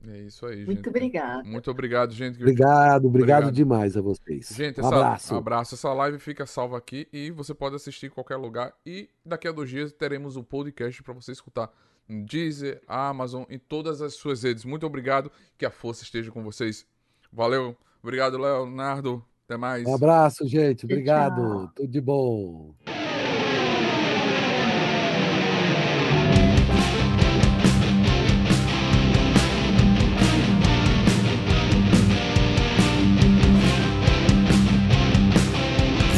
[0.08, 0.66] É isso aí, gente.
[0.66, 1.46] Muito obrigado.
[1.46, 2.38] Muito obrigado, gente.
[2.38, 4.50] Obrigado, obrigado, obrigado, demais a vocês.
[4.50, 5.36] Gente, um essa, abraço.
[5.36, 5.76] abraço.
[5.76, 8.74] Essa live fica salva aqui e você pode assistir em qualquer lugar.
[8.86, 11.72] E daqui a dois dias teremos o um podcast para você escutar
[12.08, 14.66] no Deezer, Amazon e todas as suas redes.
[14.66, 15.32] Muito obrigado.
[15.58, 16.86] Que a força esteja com vocês.
[17.32, 17.78] Valeu.
[18.02, 19.24] Obrigado, Leonardo.
[19.46, 19.86] Até mais.
[19.86, 20.86] Um abraço, gente.
[20.86, 21.72] Obrigado.
[21.76, 22.76] Tudo de bom.